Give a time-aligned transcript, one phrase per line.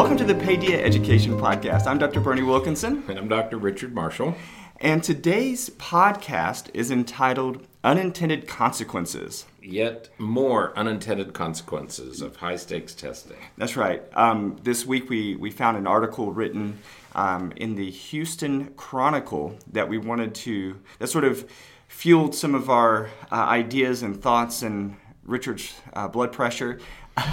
[0.00, 1.86] Welcome to the Paideia Education Podcast.
[1.86, 2.20] I'm Dr.
[2.20, 3.04] Berney Wilkinson.
[3.06, 3.58] And I'm Dr.
[3.58, 4.34] Richard Marshall.
[4.80, 9.44] And today's podcast is entitled Unintended Consequences.
[9.62, 13.36] Yet more unintended consequences of high stakes testing.
[13.58, 14.02] That's right.
[14.14, 16.78] Um, this week we, we found an article written
[17.14, 21.44] um, in the Houston Chronicle that we wanted to, that sort of
[21.88, 26.80] fueled some of our uh, ideas and thoughts and Richard's uh, blood pressure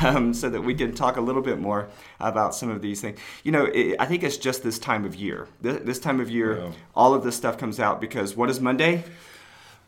[0.01, 3.19] um, so that we can talk a little bit more about some of these things.
[3.43, 5.47] You know, it, I think it's just this time of year.
[5.61, 6.71] This, this time of year, yeah.
[6.95, 9.03] all of this stuff comes out because what is Monday?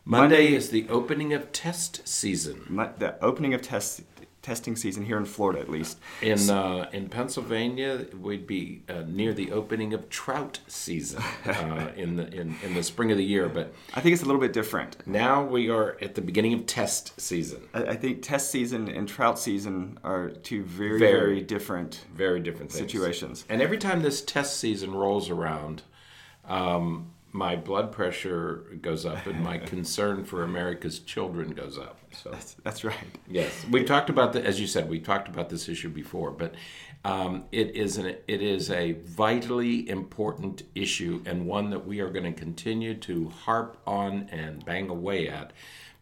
[0.04, 2.64] Monday, Monday is the opening of test season.
[2.98, 4.02] the opening of test
[4.42, 5.98] testing season here in Florida, at least.
[6.22, 12.16] In uh, in Pennsylvania, we'd be uh, near the opening of trout season uh, in
[12.16, 13.48] the in, in the spring of the year.
[13.48, 15.06] But I think it's a little bit different.
[15.06, 17.68] Now we are at the beginning of test season.
[17.74, 22.40] I, I think test season and trout season are two very very, very different very
[22.40, 22.90] different things.
[22.90, 23.44] situations.
[23.48, 25.82] And every time this test season rolls around.
[26.46, 31.99] Um, my blood pressure goes up and my concern for America's children goes up.
[32.12, 32.96] So that's, that's right.
[33.28, 36.54] Yes, we talked about the, as you said, we talked about this issue before, but
[37.04, 42.10] um, it is an it is a vitally important issue and one that we are
[42.10, 45.52] going to continue to harp on and bang away at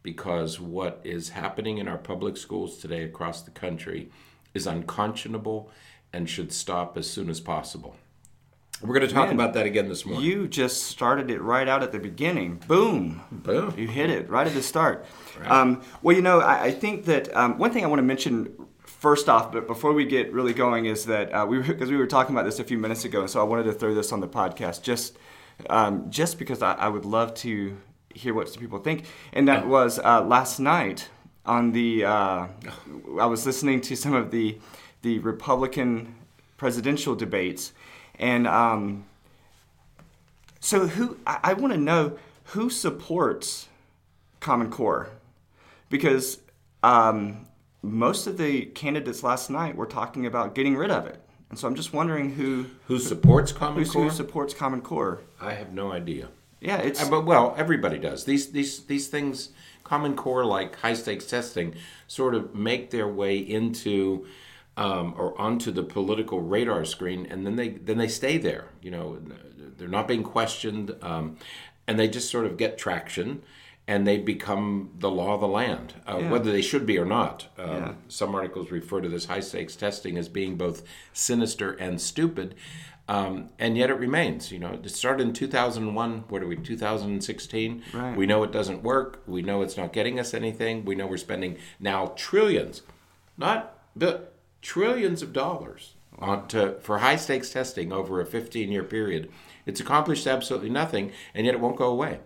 [0.03, 4.11] because what is happening in our public schools today across the country
[4.55, 5.71] is unconscionable
[6.13, 7.95] and should stop as soon as possible.
[8.81, 10.25] We're going to talk Man, about that again this morning.
[10.25, 12.63] You just started it right out at the beginning.
[12.69, 13.23] Boom.
[13.33, 13.75] Boom.
[13.77, 15.05] You hit it right at the start.
[15.39, 15.51] Right.
[15.51, 18.55] Um, well, you know, I, I think that um, one thing I want to mention
[18.85, 22.07] first off, but before we get really going, is that uh, we because we were
[22.07, 24.21] talking about this a few minutes ago, and so I wanted to throw this on
[24.21, 25.19] the podcast just
[25.69, 27.77] um, just because I, I, would love to
[28.15, 31.09] hear what some people think, and that was uh, last night
[31.45, 32.47] on the uh,
[33.21, 34.59] I was listening to some of the
[35.03, 36.15] the Republican
[36.57, 37.73] presidential debates
[38.19, 39.05] and um,
[40.61, 43.69] so, who I, I want to know who supports
[44.41, 45.11] Common Core
[45.89, 46.39] because
[46.83, 47.47] um,
[47.83, 51.23] most of the candidates last night were talking about getting rid of it.
[51.51, 54.05] And so I'm just wondering who who supports Common Core.
[54.05, 55.21] Who supports Common Core?
[55.41, 56.29] I have no idea.
[56.61, 58.25] Yeah, it's uh, but well, everybody does.
[58.25, 59.51] These these these things,
[59.85, 61.75] Common Core, like high stakes testing,
[62.07, 64.27] sort of make their way into
[64.79, 68.69] um, or onto the political radar screen, and then they then they stay there.
[68.81, 69.19] You know,
[69.77, 71.37] they're not being questioned, um,
[71.87, 73.43] and they just sort of get traction,
[73.89, 76.31] and they become the law of the land, uh, yeah.
[76.31, 77.49] whether they should be or not.
[77.59, 77.93] Um, yeah.
[78.07, 82.55] Some articles refer to this high stakes testing as being both sinister and stupid.
[83.09, 84.53] Um, and yet it remains.
[84.53, 86.25] You know, it started in 2001.
[86.29, 86.57] What are we?
[86.57, 87.83] 2016.
[87.95, 88.15] Right.
[88.17, 89.23] We know it doesn't work.
[89.27, 90.85] We know it's not getting us anything.
[90.85, 92.83] We know we're spending now trillions,
[93.39, 94.29] not the
[94.63, 99.31] trillions of dollars on to, for high stakes testing over a 15 year period.
[99.67, 102.21] It's accomplished absolutely nothing, and yet it won't go away.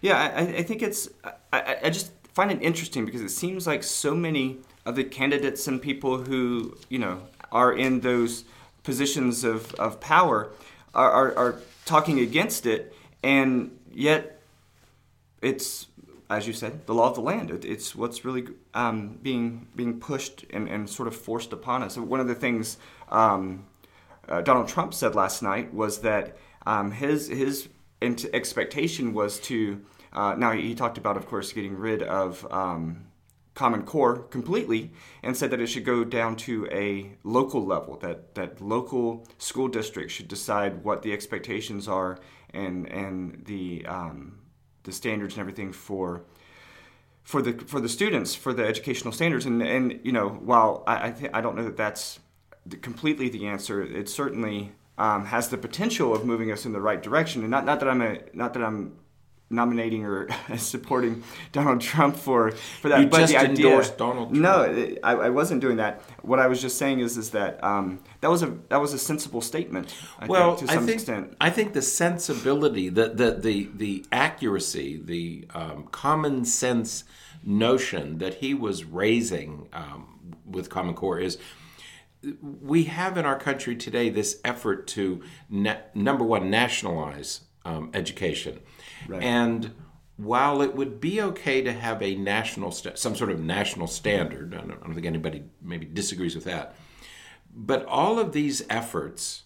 [0.00, 1.08] Yeah, I, I think it's.
[1.52, 5.66] I, I just find it interesting because it seems like so many of the candidates
[5.68, 8.44] and people who you know are in those
[8.82, 10.50] positions of, of power
[10.94, 14.40] are, are, are talking against it, and yet
[15.42, 15.86] it's
[16.30, 17.50] as you said, the law of the land.
[17.50, 21.96] It, it's what's really um, being being pushed and, and, sort of forced upon us.
[21.96, 23.66] One of the things um,
[24.28, 26.36] uh, Donald Trump said last night was that
[26.66, 27.68] um, his his
[28.00, 29.82] expectation was to.
[30.12, 33.06] Uh, now he talked about, of course, getting rid of um,
[33.54, 34.92] Common Core completely,
[35.22, 37.96] and said that it should go down to a local level.
[37.96, 42.18] That that local school districts should decide what the expectations are
[42.54, 44.39] and and the um,
[44.84, 46.22] the standards and everything for
[47.22, 49.46] for the for the students for the educational standards.
[49.46, 52.20] And and you know while I I, th- I don't know that that's
[52.82, 57.02] completely the answer it certainly um, has the potential of moving us in the right
[57.02, 57.42] direction.
[57.42, 58.96] And not not that I'm a not that I'm
[59.50, 61.22] nominating or supporting
[61.52, 63.00] Donald Trump for for that.
[63.00, 64.30] You but just the idea, endorsed Donald.
[64.30, 64.42] Trump.
[64.42, 66.02] No, I, I, wasn't doing that.
[66.22, 68.98] What I was just saying is is that um, that was a that was a
[68.98, 69.94] sensible statement.
[70.18, 71.36] I well, think, to some I think extent.
[71.40, 77.04] I think the sensibility, the the the, the accuracy, the um, common sense
[77.42, 81.38] notion that he was raising um, with Common Core is
[82.42, 88.60] we have in our country today this effort to na- number one nationalize um, education
[89.08, 89.22] Right.
[89.22, 89.72] And
[90.16, 94.54] while it would be okay to have a national, st- some sort of national standard,
[94.54, 96.74] I don't, I don't think anybody maybe disagrees with that,
[97.54, 99.44] but all of these efforts,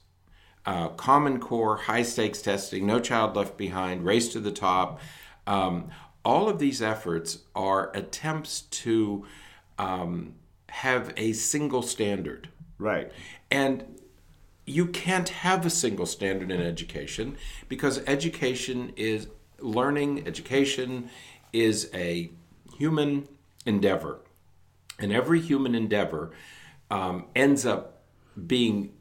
[0.66, 5.00] uh, Common Core, high stakes testing, No Child Left Behind, Race to the Top,
[5.46, 5.90] um,
[6.24, 9.24] all of these efforts are attempts to
[9.78, 10.34] um,
[10.70, 12.48] have a single standard.
[12.78, 13.12] Right.
[13.50, 14.00] And
[14.66, 17.36] you can't have a single standard in education
[17.68, 19.28] because education is
[19.64, 21.10] learning, education
[21.52, 22.30] is a
[22.78, 23.28] human
[23.66, 24.20] endeavor.
[24.98, 26.32] And every human endeavor
[26.90, 28.02] um, ends up
[28.46, 28.92] being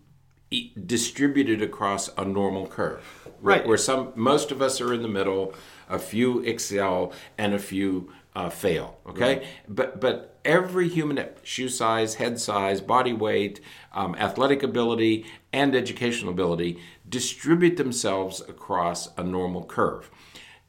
[0.50, 3.04] e- distributed across a normal curve.
[3.42, 3.68] Where- Right.
[3.68, 5.54] Where some, most of us are in the middle,
[5.90, 8.98] a few excel and a few uh, fail.
[9.06, 13.60] Okay, but but every human shoe size, head size, body weight,
[13.94, 20.10] um, athletic ability, and educational ability distribute themselves across a normal curve.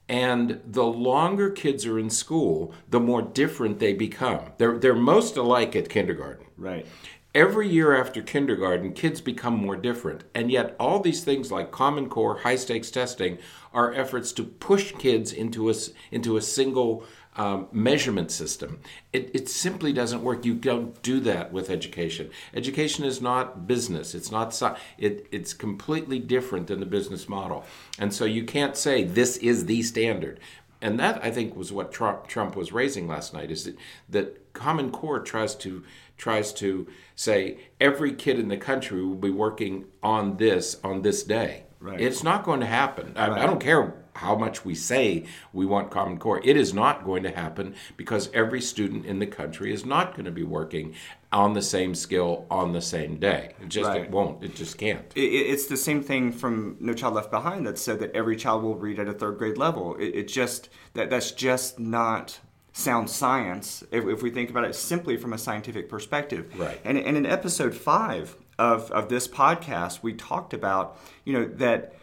[0.09, 4.53] And the longer kids are in school, the more different they become.
[4.59, 6.47] They're, they're most alike at kindergarten.
[6.57, 6.87] Right.
[7.35, 10.23] Every year after kindergarten, kids become more different.
[10.37, 13.39] And yet, all these things like Common Core, high stakes testing,
[13.73, 15.75] are efforts to push kids into a,
[16.13, 17.05] into a single
[17.37, 18.81] um, measurement system.
[19.13, 20.45] It, it simply doesn't work.
[20.45, 22.31] You don't do that with education.
[22.55, 27.65] Education is not business, it's, not, it, it's completely different than the business model.
[27.99, 30.41] And so, you can't say this is the standard.
[30.81, 33.77] And that I think was what Trump, Trump was raising last night is that,
[34.11, 35.83] that Common Core tries to
[36.17, 36.87] tries to
[37.17, 41.65] say every kid in the country will be working on this on this day.
[41.81, 42.01] Right.
[42.01, 43.15] It's not going to happen.
[43.17, 46.41] I, I don't care how much we say we want Common Core.
[46.45, 50.25] It is not going to happen because every student in the country is not going
[50.25, 50.95] to be working
[51.33, 53.55] on the same skill on the same day.
[53.61, 54.03] It just Right.
[54.03, 54.45] it won't.
[54.45, 55.05] It just can't.
[55.17, 58.37] It, it- it's the same thing from No Child Left Behind that said that every
[58.37, 59.97] child will read at a third grade level.
[59.97, 62.39] It, it just that that's just not
[62.73, 66.53] sound science if, if we think about it simply from a scientific perspective.
[66.57, 66.81] Right.
[66.85, 71.95] And, and in episode five of, of this podcast, we talked about you know that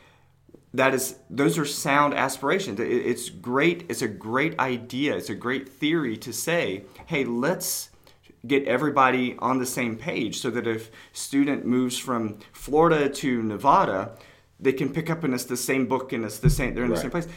[0.74, 2.80] that is those are sound aspirations.
[2.80, 7.90] It- it's great it's a great idea it's a great theory to say hey let's
[8.48, 14.18] get everybody on the same page so that if student moves from florida to nevada
[14.60, 16.90] they can pick up and it's the same book and it's the same they're in
[16.92, 17.28] the same place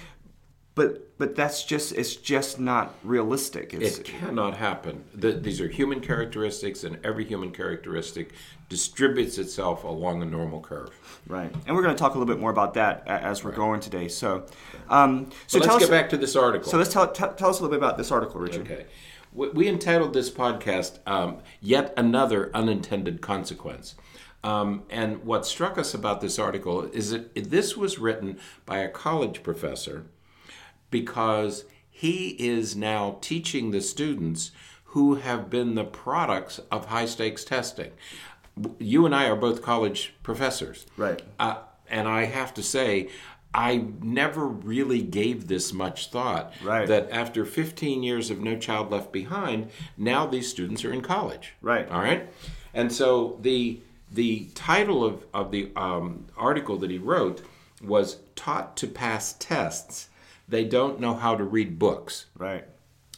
[0.74, 5.04] but but that's just it's just not realistic it's, It cannot happen.
[5.14, 8.32] The, these are human characteristics, and every human characteristic
[8.68, 10.90] distributes itself along a normal curve.
[11.26, 13.78] right and we're going to talk a little bit more about that as we're going
[13.78, 14.46] today so
[14.88, 16.70] um, so let's tell get us back to this article.
[16.70, 18.86] so let's tell, tell, tell us a little bit about this article richard Okay.
[19.32, 23.96] We we entitled this podcast um, Yet Another Unintended Consequence.
[24.44, 28.88] Um, and what struck us about this article is that this was written by a
[28.88, 30.04] college professor
[30.94, 34.52] because he is now teaching the students
[34.84, 37.90] who have been the products of high stakes testing.
[38.78, 40.86] You and I are both college professors.
[40.96, 41.20] Right.
[41.40, 41.56] Uh,
[41.90, 43.08] and I have to say,
[43.52, 46.54] I never really gave this much thought.
[46.62, 46.86] Right.
[46.86, 51.54] That after 15 years of No Child Left Behind, now these students are in college.
[51.60, 51.90] Right.
[51.90, 52.28] All right.
[52.72, 53.80] And so the
[54.12, 57.42] the title of, of the um, article that he wrote
[57.82, 60.08] was Taught to Pass Tests.
[60.48, 62.26] They don't know how to read books.
[62.36, 62.64] right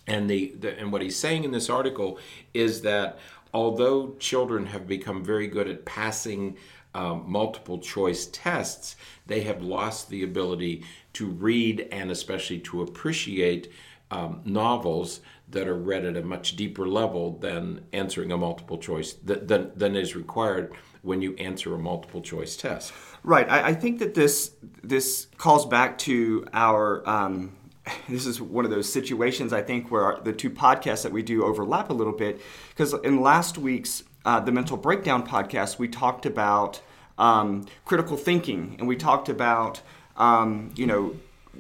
[0.06, 2.18] And the, the and what he's saying in this article
[2.54, 3.18] is that
[3.52, 6.56] although children have become very good at passing
[6.94, 8.96] um, multiple choice tests,
[9.26, 10.84] they have lost the ability
[11.14, 13.70] to read and especially to appreciate
[14.10, 19.12] um, novels that are read at a much deeper level than answering a multiple choice
[19.12, 22.92] th- than, than is required when you answer a multiple choice test.
[23.26, 23.50] Right.
[23.50, 24.52] I, I think that this
[24.84, 27.06] this calls back to our.
[27.08, 27.56] Um,
[28.08, 31.22] this is one of those situations I think where our, the two podcasts that we
[31.22, 32.40] do overlap a little bit
[32.70, 36.80] because in last week's uh, the mental breakdown podcast we talked about
[37.16, 39.82] um, critical thinking and we talked about
[40.16, 41.14] um, you know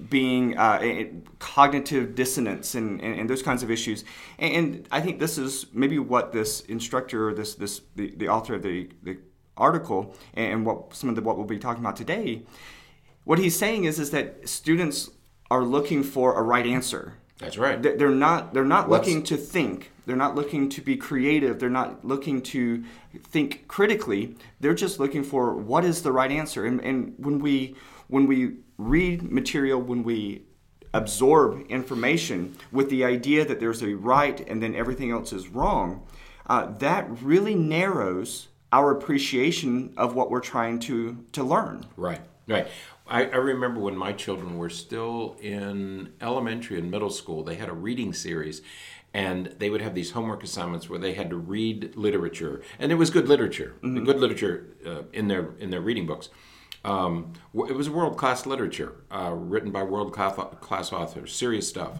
[0.08, 1.04] being uh,
[1.38, 4.04] cognitive dissonance and, and, and those kinds of issues.
[4.38, 8.28] And, and I think this is maybe what this instructor, or this this the, the
[8.28, 9.18] author of the, the
[9.56, 12.42] article, and what some of the, what we'll be talking about today.
[13.24, 15.10] What he's saying is is that students
[15.50, 17.14] are looking for a right answer.
[17.38, 17.80] That's right.
[17.82, 18.54] They- They're not.
[18.54, 19.90] They're not Let's- looking to think.
[20.06, 21.58] They're not looking to be creative.
[21.58, 22.84] They're not looking to
[23.28, 24.36] think critically.
[24.60, 26.64] They're just looking for what is the right answer.
[26.64, 27.74] And, and when we
[28.08, 30.42] when we read material, when we
[30.94, 36.02] absorb information with the idea that there's a right and then everything else is wrong,
[36.46, 41.86] uh, that really narrows our appreciation of what we're trying to to learn.
[41.96, 42.66] Right, right.
[43.06, 47.68] I, I remember when my children were still in elementary and middle school, they had
[47.68, 48.62] a reading series,
[49.14, 52.96] and they would have these homework assignments where they had to read literature, and it
[52.96, 56.28] was good literature, good literature uh, in their in their reading books.
[56.84, 61.98] Um, it was world class literature, uh, written by world class authors, serious stuff.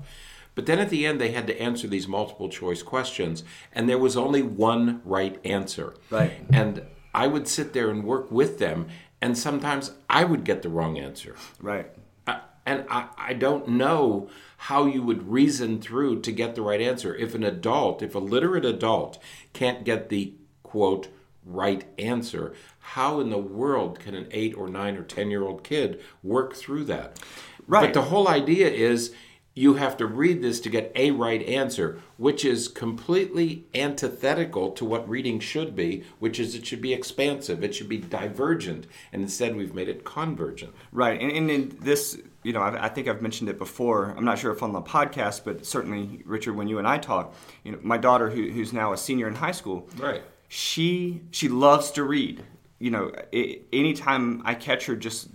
[0.56, 3.98] But then at the end, they had to answer these multiple choice questions, and there
[3.98, 5.94] was only one right answer.
[6.10, 6.32] Right.
[6.50, 6.82] And
[7.14, 8.88] I would sit there and work with them,
[9.20, 11.36] and sometimes I would get the wrong answer.
[11.60, 11.90] Right.
[12.26, 16.80] I, and I, I don't know how you would reason through to get the right
[16.80, 17.14] answer.
[17.14, 19.22] If an adult, if a literate adult
[19.52, 20.32] can't get the
[20.62, 21.08] quote
[21.44, 25.62] right answer, how in the world can an eight or nine or ten year old
[25.62, 27.20] kid work through that?
[27.66, 27.82] Right.
[27.82, 29.12] But the whole idea is
[29.58, 34.84] you have to read this to get a right answer, which is completely antithetical to
[34.84, 39.22] what reading should be, which is it should be expansive, it should be divergent, and
[39.22, 40.74] instead we've made it convergent.
[40.92, 41.18] Right.
[41.18, 44.14] And, and in this, you know, I, I think I've mentioned it before.
[44.14, 47.34] I'm not sure if on the podcast, but certainly, Richard, when you and I talk,
[47.64, 50.22] you know, my daughter, who, who's now a senior in high school, Right.
[50.48, 52.44] she she loves to read.
[52.78, 55.28] You know, i anytime I catch her just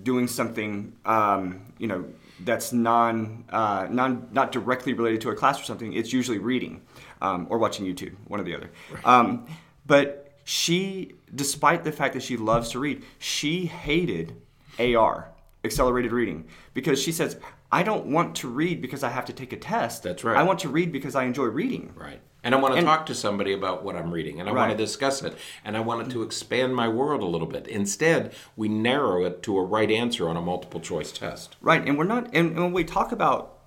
[0.00, 2.04] doing something, um, you know,
[2.40, 6.82] that's non uh, non not directly related to a class or something, it's usually reading
[7.20, 8.70] um, or watching YouTube, one or the other.
[9.04, 9.46] Um,
[9.86, 14.36] but she, despite the fact that she loves to read, she hated
[14.78, 15.30] AR
[15.64, 17.38] accelerated reading because she says
[17.72, 20.02] I don't want to read because I have to take a test.
[20.02, 20.36] That's right.
[20.36, 21.92] I want to read because I enjoy reading.
[21.96, 22.20] Right.
[22.44, 24.70] And I want to And- talk to somebody about what I'm reading, and I want
[24.70, 27.66] to discuss it, and I want it to expand my world a little bit.
[27.66, 31.56] Instead, we narrow it to a right answer on a multiple choice test.
[31.62, 32.26] Right, and we're not.
[32.34, 33.58] And, and when we talk about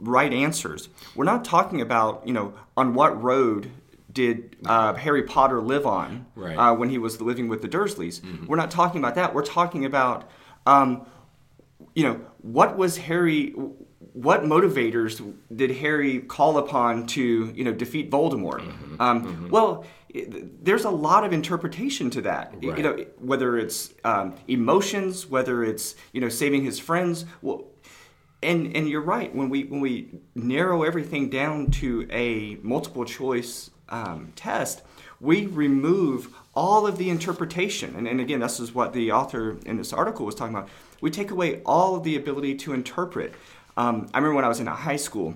[0.00, 3.70] right answers, we're not talking about you know on what road
[4.12, 6.56] did uh, Harry Potter live on Right.
[6.56, 8.20] uh, when he was living with the Dursleys.
[8.46, 9.32] We're not talking about that.
[9.34, 10.28] We're talking about
[10.66, 11.06] um,
[11.94, 13.54] you know what was Harry.
[14.14, 18.62] What motivators did Harry call upon to, you know, defeat Voldemort?
[19.00, 19.84] Um, Well,
[20.62, 22.54] there's a lot of interpretation to that.
[22.78, 27.26] You know, whether it's um, emotions, whether it's you know saving his friends.
[27.42, 27.64] Well,
[28.40, 33.70] and and you're right when we when we narrow everything down to a multiple choice
[33.88, 34.82] um, test,
[35.20, 37.96] we remove all of the interpretation.
[37.96, 40.68] And, and again, this is what the author in this article was talking about.
[41.00, 43.34] We take away all of the ability to interpret.
[43.76, 45.34] Um, I remember when I was in high school.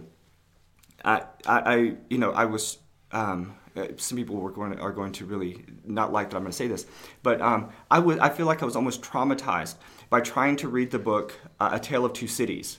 [1.04, 1.76] I, I, I
[2.09, 2.78] you know, I was.
[3.11, 6.50] Um, uh, some people were going are going to really not like that I'm going
[6.50, 6.85] to say this,
[7.23, 9.76] but um, I would I feel like I was almost traumatized
[10.11, 12.78] by trying to read the book uh, A Tale of Two Cities.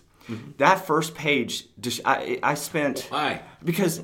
[0.57, 1.65] That first page,
[2.05, 3.41] I, I spent Why?
[3.63, 4.03] because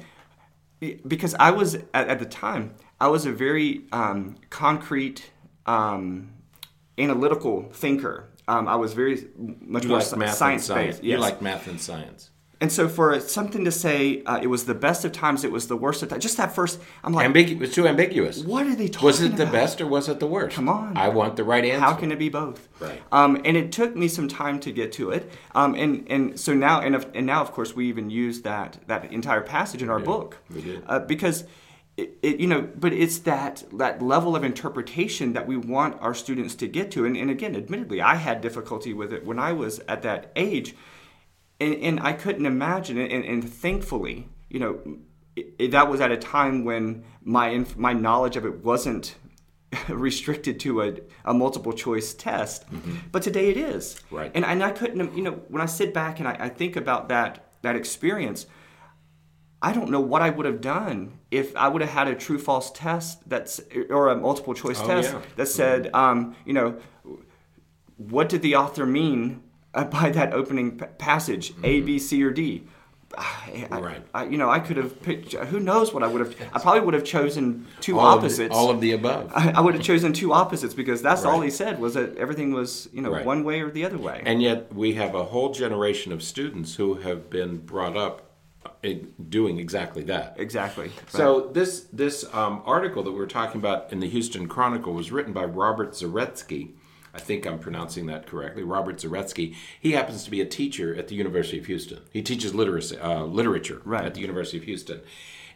[1.07, 5.31] because I was at, at the time I was a very um, concrete,
[5.65, 6.33] um,
[6.97, 8.29] analytical thinker.
[8.47, 10.95] Um, I was very much You more science and science.
[10.97, 11.03] based.
[11.03, 12.29] You like math and science.
[12.61, 15.67] And so for something to say uh, it was the best of times, it was
[15.67, 18.43] the worst of times, just that first, I'm like, Ambigu- it's too ambiguous.
[18.45, 19.03] what are they talking about?
[19.07, 20.55] Was it the best or was it the worst?
[20.55, 20.95] Come on.
[20.95, 21.81] I want the right answer.
[21.81, 22.69] How can it be both?
[22.79, 23.01] Right.
[23.11, 25.29] Um, and it took me some time to get to it.
[25.53, 29.11] Um, and, and so now, and, and now, of course, we even use that, that
[29.11, 30.37] entire passage in our book.
[30.49, 30.83] We did.
[30.87, 31.43] Uh, because,
[31.97, 36.13] it, it, you know, but it's that, that level of interpretation that we want our
[36.13, 37.05] students to get to.
[37.05, 40.75] And, and again, admittedly, I had difficulty with it when I was at that age.
[41.59, 43.11] And, and I couldn't imagine it.
[43.11, 44.97] And, and thankfully, you know,
[45.37, 49.15] it, that was at a time when my, inf- my knowledge of it wasn't
[49.87, 52.65] restricted to a, a multiple choice test.
[53.13, 53.95] But today it is.
[53.95, 54.15] Mm-hmm.
[54.15, 54.31] Right.
[54.35, 57.07] And, and I couldn't, you know, when I sit back and I, I think about
[57.07, 58.47] that, that experience,
[59.67, 60.95] I don't know what I would have done
[61.31, 64.87] if I would have had a true false test that's, or a multiple choice Oh,
[64.87, 65.19] test yeah.
[65.19, 65.35] Mm-hmm.
[65.37, 66.77] that said, um, you know,
[67.97, 69.41] what did the author mean
[69.73, 72.63] by that opening p- passage, A, B, C, or D?
[73.17, 74.01] I, I- Right.
[74.13, 75.33] I, you know, I could have picked.
[75.33, 76.35] Who knows what I would have?
[76.53, 78.39] I probably would have chosen two all opposites.
[78.39, 79.31] Of the, all of the above.
[79.35, 82.89] I, would have chosen two opposites because that's all he said was that everything was,
[82.93, 83.25] you know, Right.
[83.25, 84.21] one way or the other way.
[84.25, 88.21] And yet, we have a whole generation of students who have been brought up
[89.29, 90.35] doing exactly that.
[90.37, 90.91] exactly.
[91.09, 95.11] So this this um, article that we were talking about in the Houston Chronicle was
[95.11, 96.71] written by Robert Zaretsky.
[97.13, 98.63] I think I'm pronouncing that correctly.
[98.63, 99.55] Robert Zaretsky.
[99.79, 102.01] He happens to be a teacher at the University of Houston.
[102.11, 104.03] He teaches literacy, uh, literature Right.
[104.05, 104.99] at the University of Houston.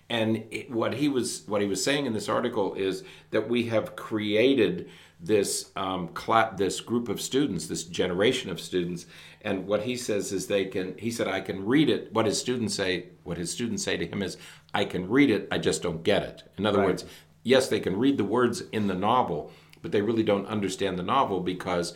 [0.10, 3.64] And it, what he was what he was saying in this article is that we
[3.68, 4.90] have created
[5.20, 9.06] this um, cla- this group of students, this generation of students,
[9.42, 10.98] and what he says is they can.
[10.98, 14.06] He said, "I can read it." What his students say, what his students say to
[14.08, 14.38] him is,
[14.74, 16.88] "I can read it, I just don't get it." In other Right.
[16.88, 17.06] words,
[17.44, 19.52] yes, they can read the words in the novel,
[19.82, 21.94] but they really don't understand the novel because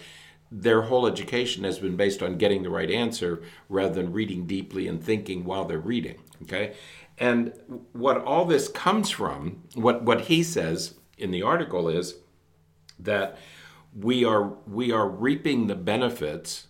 [0.56, 4.88] their whole education has been based on getting the right answer rather than reading deeply
[4.88, 6.20] and thinking while they're reading.
[6.44, 6.76] Okay,
[7.18, 7.54] and
[7.94, 12.16] what all this comes from, what what he says in the article is
[13.00, 13.38] that
[13.96, 16.68] we are we are reaping the benefits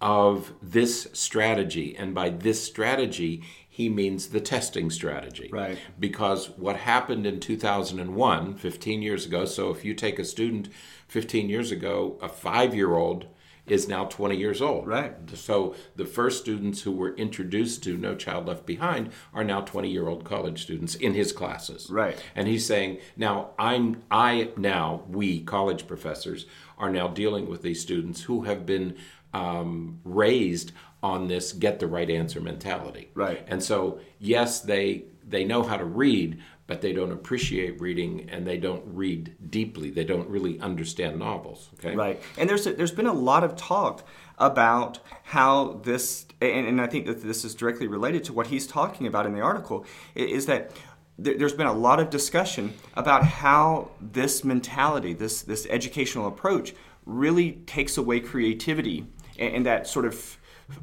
[0.00, 3.42] of this strategy and by this strategy
[3.74, 5.50] he means the testing strategy.
[5.52, 5.76] Right.
[5.98, 10.68] Because what happened in 2001, 15 years ago, so if you take a student
[11.08, 13.26] 15 years ago, a five year old
[13.66, 14.86] is now 20 years old.
[14.86, 15.12] Right.
[15.36, 19.90] So the first students who were introduced to No Child Left Behind are now 20
[19.90, 21.90] year old college students in his classes.
[21.90, 22.16] Right.
[22.36, 26.46] And he's saying, now I'm I now we college professors
[26.78, 28.96] are now dealing with these students who have been
[29.32, 30.70] um, raised
[31.04, 33.10] on this get the right answer mentality.
[33.14, 33.44] Right.
[33.46, 38.46] And so yes, they they know how to read, but they don't appreciate reading and
[38.46, 39.90] they don't read deeply.
[39.90, 41.68] They don't really understand novels.
[41.74, 41.94] Okay.
[41.94, 42.20] Right.
[42.38, 44.06] And there's a, there's been a lot of talk
[44.38, 48.66] about how this, and, and I think that this is directly related to what he's
[48.66, 49.84] talking about in the article,
[50.14, 50.72] is that
[51.18, 56.74] there- there's been a lot of discussion about how this mentality, this this educational approach,
[57.06, 59.06] really takes away creativity
[59.38, 60.38] and, and that sort of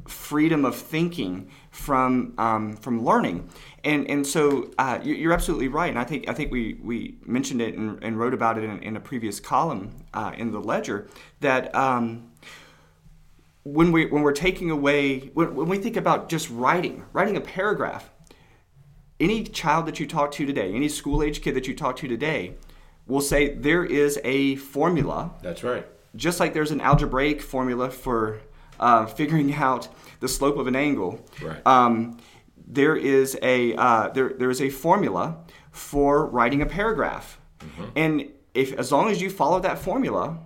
[0.06, 3.48] freedom of thinking from um, from learning.
[3.84, 5.90] And and so uh, you- you're absolutely right.
[5.90, 8.82] And I think I think we we mentioned it and, and wrote about it in,
[8.82, 11.08] in a previous column uh, in the Ledger
[11.40, 11.74] that.
[11.74, 12.28] Um,
[13.64, 17.40] when we when we're taking away when, when we think about just writing writing a
[17.40, 18.10] paragraph
[19.20, 22.08] any child that you talk to today any school age kid that you talk to
[22.08, 22.54] today
[23.06, 25.86] will say there is a formula That's right.
[26.16, 28.40] just like there's an algebraic formula for
[28.82, 29.88] uh, figuring out
[30.20, 31.12] the slope of an angle
[31.42, 31.62] Right.
[31.66, 32.18] um,
[32.78, 35.24] there is a uh, there, there is a formula
[35.70, 37.38] for writing a paragraph
[37.96, 40.38] and if as long as you follow that formula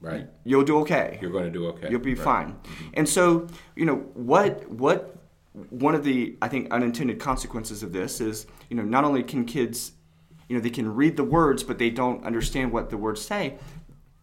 [0.00, 0.26] Right.
[0.44, 1.88] you'll do okay You're going to do okay.
[1.90, 2.24] You'll be Right.
[2.32, 2.56] fine.
[2.94, 3.96] And so, you know,
[4.32, 5.16] what what
[5.70, 9.44] one of the I think unintended consequences of this is, you know, not only can
[9.46, 9.92] kids,
[10.48, 13.42] you know, they can read the words, but they don't understand what the words say.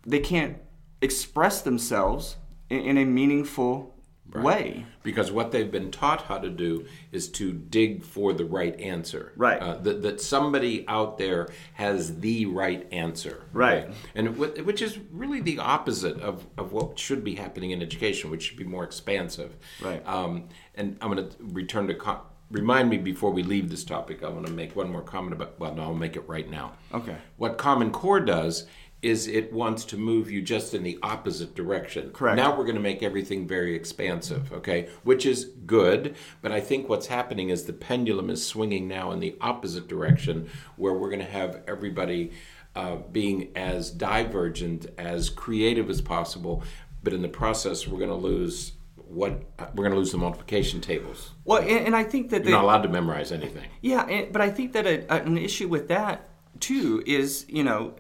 [0.06, 0.58] They can't
[1.02, 2.38] express themselves
[2.74, 3.94] in, in a meaningful
[4.34, 4.86] way.
[5.04, 9.32] Because what they've been taught how to do is to dig for the right answer.
[9.36, 9.62] Right.
[9.62, 13.44] Uh, that, that somebody out there has the right answer.
[13.54, 13.94] Right.
[14.16, 18.32] And wh- which is really the opposite of, of what should be happening in education,
[18.32, 19.56] which should be more expansive.
[19.82, 20.06] Right.
[20.08, 21.96] Um, and I'm going to return to.
[21.96, 22.22] Co-
[22.52, 24.22] Remind me before we leave this topic.
[24.22, 25.60] I want to make one more comment about.
[25.60, 26.74] Well, no, I'll make it right now.
[26.94, 27.16] Okay.
[27.38, 28.68] What Common Core does
[29.04, 32.10] is it wants to move you just in the opposite direction.
[32.12, 32.38] Correct.
[32.38, 34.90] Now we're going to make everything very expansive, okay?
[35.04, 39.20] Which is good, but I think what's happening is the pendulum is swinging now in
[39.20, 42.32] the opposite direction, where we're going to have everybody
[42.76, 46.64] uh, being as divergent, as creative as possible,
[47.04, 49.44] but in the process, we're going to lose what
[49.76, 51.32] we're going to lose the multiplication tables.
[51.46, 53.70] Well, and, and I think that You're not allowed to memorize anything.
[53.82, 57.94] Yeah, and, but I think that a, an issue with that too is, you know,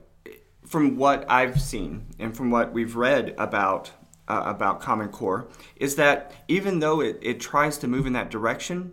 [0.74, 3.92] from what I've seen and from what we've read about
[4.28, 8.32] uh, about Common Core, is that even though it, it tries to move in that
[8.32, 8.92] direction,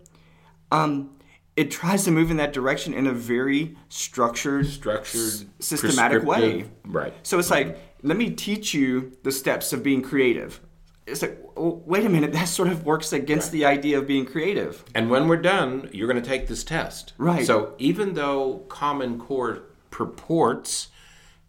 [0.70, 1.16] um,
[1.56, 6.66] it tries to move in that direction in a very structured, Structured, s- systematic way.
[6.84, 7.14] right.
[7.22, 10.60] So it's like, let me teach you the steps of being creative.
[11.06, 14.26] It's like, well, wait a minute, that sort of works against the idea of being
[14.26, 14.84] creative.
[14.94, 17.14] And when we're done, you're going to take this test.
[17.16, 17.46] Right.
[17.46, 20.88] So even though Common Core purports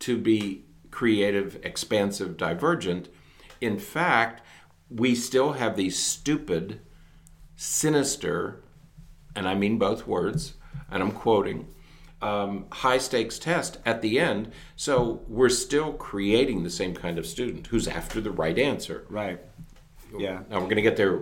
[0.02, 3.10] to be creative, expansive, divergent,
[3.60, 4.42] in fact,
[4.90, 6.82] we still have these stupid,
[7.56, 8.64] sinister,
[9.36, 10.54] and I mean both words,
[10.90, 11.68] and I'm quoting,
[12.22, 14.52] um, high stakes test at the end.
[14.76, 19.06] So we're still creating the same kind of student who's after the right answer.
[19.10, 19.40] Right.
[20.18, 20.42] Yeah.
[20.50, 21.22] Now we're going to get there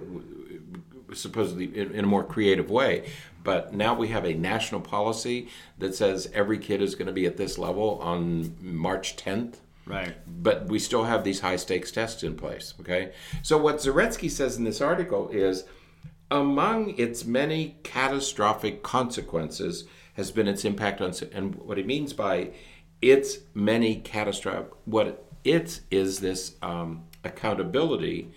[1.13, 3.09] supposedly in, in a more creative way,
[3.43, 7.25] but now we have a national policy that says every kid is going to be
[7.25, 9.55] at this level on March 10th.
[9.85, 10.15] Right.
[10.27, 12.75] But we still have these high stakes tests in place.
[12.79, 13.11] Okay.
[13.41, 15.63] So what Zaretsky says in this article is
[16.29, 22.51] among its many catastrophic consequences has been its impact on and what he means by
[23.01, 28.29] its many catastrophic what it is is this um, accountability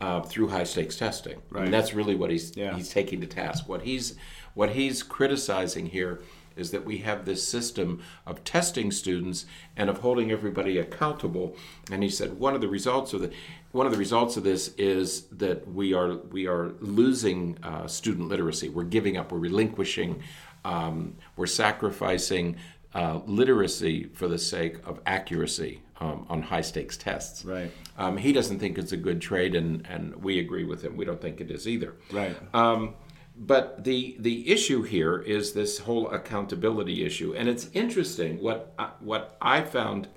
[0.00, 1.40] uh, through high stakes testing.
[1.50, 1.64] Right.
[1.64, 2.74] And that's really what he's Yeah.
[2.76, 3.68] he's taking to task.
[3.68, 4.16] What he's
[4.54, 6.20] what he's criticizing here
[6.56, 11.56] is that we have this system of testing students and of holding everybody accountable.
[11.90, 13.30] And he said one of the results of the
[13.72, 18.28] one of the results of this is that we are we are losing uh, student
[18.28, 18.68] literacy.
[18.68, 19.30] We're giving up.
[19.32, 20.22] We're relinquishing.
[20.64, 22.56] Um, we're sacrificing
[22.94, 27.44] uh, literacy for the sake of accuracy um, on high stakes tests.
[27.44, 27.72] Right.
[27.96, 30.96] Um, he doesn't think it's a good trade, and, and we agree with him.
[30.96, 31.94] We don't think it is either.
[32.12, 32.36] Right.
[32.54, 32.94] Um,
[33.36, 38.42] but the the issue here is this whole accountability issue, and it's interesting.
[38.42, 40.08] What I, what I found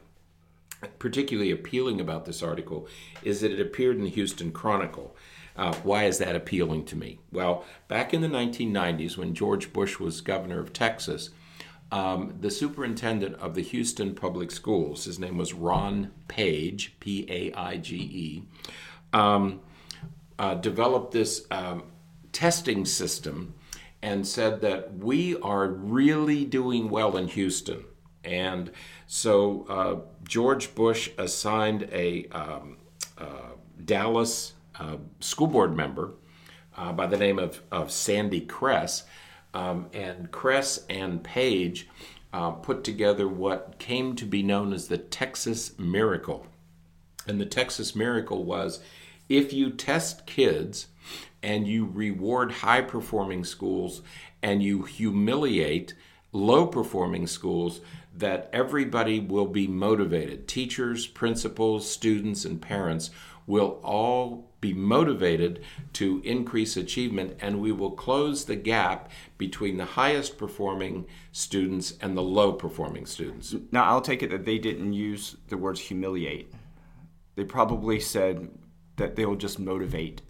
[1.00, 2.88] particularly appealing about this article
[3.24, 5.15] is that it appeared in the Houston Chronicle.
[5.56, 7.20] Uh, why is that appealing to me?
[7.32, 11.30] Well, back in the 1990s, when George Bush was governor of Texas,
[11.91, 17.54] um, the superintendent of the Houston Public Schools, his name was Rod Paige, P A
[17.54, 18.43] I G E,
[19.13, 19.60] um,
[20.39, 21.84] uh, developed this um,
[22.32, 23.54] testing system
[24.01, 27.84] and said that we are really doing well in Houston.
[28.23, 28.71] And
[29.08, 32.77] so uh, George Bush assigned a um,
[33.17, 33.51] uh,
[33.84, 36.13] Dallas uh, school board member
[36.77, 39.04] uh, by the name of, of Sandy Kress.
[39.53, 41.87] Um, and Kress and Paige
[42.33, 46.45] uh, put together what came to be known as the Texas Miracle.
[47.27, 48.79] And the Texas Miracle was
[49.29, 50.87] if you test kids
[51.43, 54.01] and you reward high performing schools
[54.41, 55.93] and you humiliate
[56.31, 57.81] low performing schools,
[58.15, 60.47] that everybody will be motivated.
[60.47, 63.09] Teachers, principals, students, and parents
[63.47, 69.86] will all be motivated to increase achievement, and we will close the gap between the
[69.86, 73.56] highest performing students and the low performing students.
[73.71, 76.54] Now, I'll take it that they didn't use the words humiliate.
[77.36, 78.50] They probably said
[78.97, 80.21] that they'll just motivate.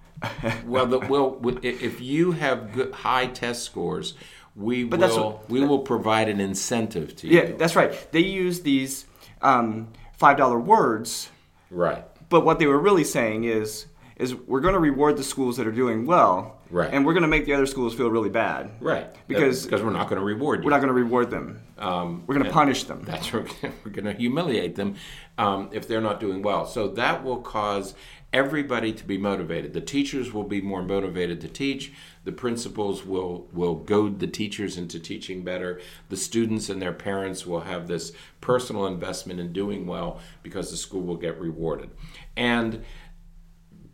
[0.66, 4.14] well, the, well, if you have good, high test scores,
[4.56, 7.38] we but will what, we will provide an incentive to you.
[7.38, 8.10] Yeah, that's right.
[8.10, 9.06] They use these
[9.40, 11.30] um, five dollar words.
[11.70, 12.04] Right.
[12.28, 13.86] But what they were really saying is
[14.18, 16.92] is we're going to reward the schools that are doing well, right?
[16.92, 19.06] And we're going to make the other schools feel really bad, right?
[19.28, 20.64] Because because we're not going to reward you.
[20.64, 21.62] We're not going to reward them.
[21.78, 23.02] Um, we're going to punish them.
[23.04, 23.46] That's we're
[23.90, 24.96] going to humiliate them
[25.38, 26.66] um, if they're not doing well.
[26.66, 27.94] So that will cause
[28.32, 29.72] everybody to be motivated.
[29.72, 31.92] The teachers will be more motivated to teach.
[32.24, 35.80] The principals will will goad the teachers into teaching better.
[36.08, 40.76] The students and their parents will have this personal investment in doing well because the
[40.76, 41.90] school will get rewarded.
[42.36, 42.84] And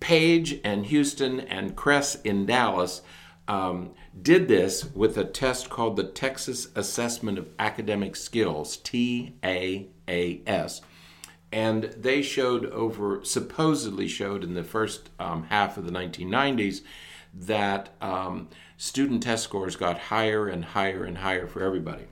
[0.01, 3.03] Paige and Houston and Kress in Dallas
[3.47, 10.81] um, did this with a test called the Texas Assessment of Academic Skills, TAAS.
[11.55, 16.81] And they showed over, supposedly showed in the first um, half of the 1990s,
[17.33, 22.07] that um, student test scores got higher and higher and higher for everybody.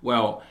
[0.00, 0.42] Well,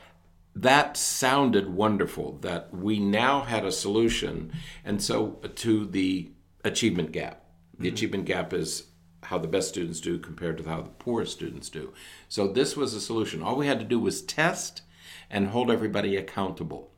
[0.54, 4.52] that sounded wonderful that we now had a solution.
[4.84, 6.30] And so to the
[6.62, 7.46] achievement gap.
[7.72, 7.94] The mm-hmm.
[7.94, 8.84] achievement gap is
[9.24, 11.92] how the best students do compared to how the poorest students do.
[12.28, 13.42] So this was a solution.
[13.42, 14.82] All we had to do was test
[15.28, 16.92] and hold everybody accountable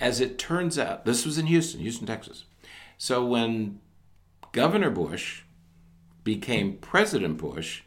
[0.00, 2.44] as it turns out this was in houston houston texas
[2.96, 3.80] so when
[4.52, 5.42] governor bush
[6.24, 7.82] became president bush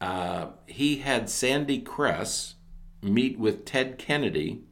[0.00, 2.56] uh, he had sandy kress
[3.02, 4.62] meet with Ted Kennedy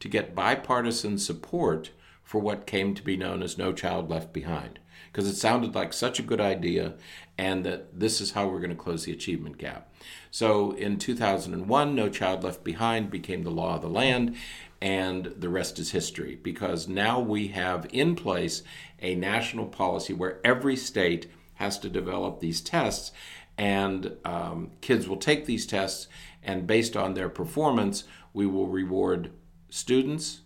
[0.00, 1.90] to get bipartisan support
[2.22, 4.78] for what came to be known as No Child Left Behind.
[5.10, 6.94] Because it sounded like such a good idea,
[7.36, 9.92] and that this is how we're going to close the achievement gap.
[10.30, 14.36] So in 2001, No Child Left Behind became the law of the land,
[14.82, 18.64] and the rest is history because now we have in place
[19.00, 23.12] a national policy where every state has to develop these tests,
[23.56, 26.08] and um, kids will take these tests
[26.42, 29.30] and based on their performance, we will reward
[29.70, 30.40] students,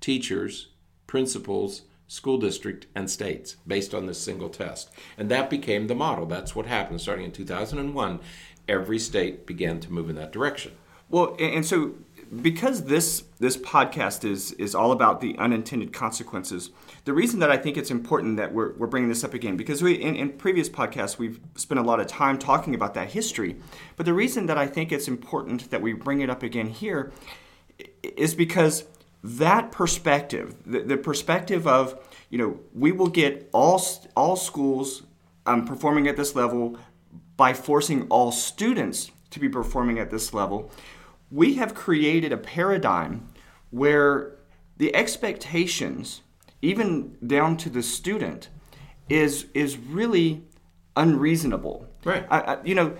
[0.00, 0.68] teachers,
[1.08, 4.90] principals, school district, and states based on this single test.
[5.18, 6.26] And that became the model.
[6.26, 7.00] That's what happened.
[7.00, 8.20] Starting in 2001,
[8.68, 10.72] every state began to move in that direction.
[11.08, 11.94] Well, and so
[12.40, 16.70] because this this podcast is is all about the unintended consequences
[17.04, 19.82] the reason that i think it's important that we're, we're bringing this up again because
[19.82, 23.56] we in, in previous podcasts we've spent a lot of time talking about that history.
[23.96, 27.12] But the reason that i think it's important that we bring it up again here
[28.02, 28.84] is because
[29.22, 31.98] that perspective the, the perspective of
[32.30, 33.82] you know we will get all
[34.16, 35.02] all schools
[35.44, 36.78] um, performing at this level
[37.36, 40.70] by forcing all students to be performing at this level
[41.32, 43.26] we have created a paradigm
[43.70, 44.36] where
[44.76, 46.20] the expectations,
[46.60, 48.50] even down to the student,
[49.08, 50.44] is is really
[50.96, 51.86] unreasonable.
[52.04, 52.26] Right.
[52.30, 52.96] I, I, you know,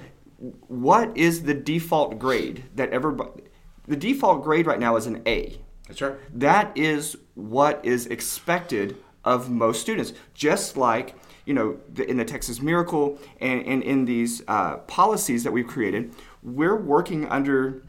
[0.67, 3.43] what is the default grade that everybody?
[3.87, 5.59] The default grade right now is an A.
[5.87, 6.15] That's right.
[6.33, 10.15] That is what is expected of most students.
[10.35, 11.15] Just like
[11.45, 15.67] you know, the, in the Texas Miracle and, and in these uh, policies that we've
[15.67, 17.83] created, we're working under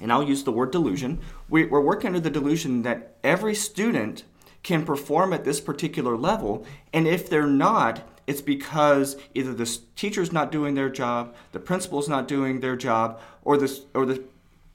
[0.00, 4.24] and I'll use the word delusion, we, are working under the delusion that every student
[4.62, 10.32] can perform at this particular level, and if they're not, it's because either the teacher's
[10.32, 14.22] not doing their job, the principal's not doing their job, or the or the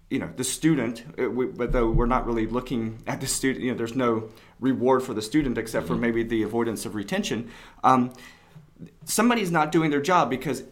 [0.10, 3.64] you know the student, uh, we, but though we're not really looking at the student,
[3.64, 7.52] you know, there's no reward for the student except for maybe the avoidance of retention.
[7.84, 8.14] Um,
[9.06, 10.64] somebody's not doing their job because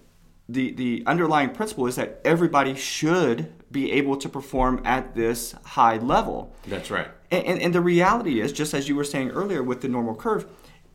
[0.49, 5.97] the the underlying principle is that everybody should be able to perform at this high
[5.97, 6.53] level.
[6.67, 7.07] That's right.
[7.29, 10.15] And, and, and the reality is, just as you were saying earlier with the normal
[10.15, 10.45] curve,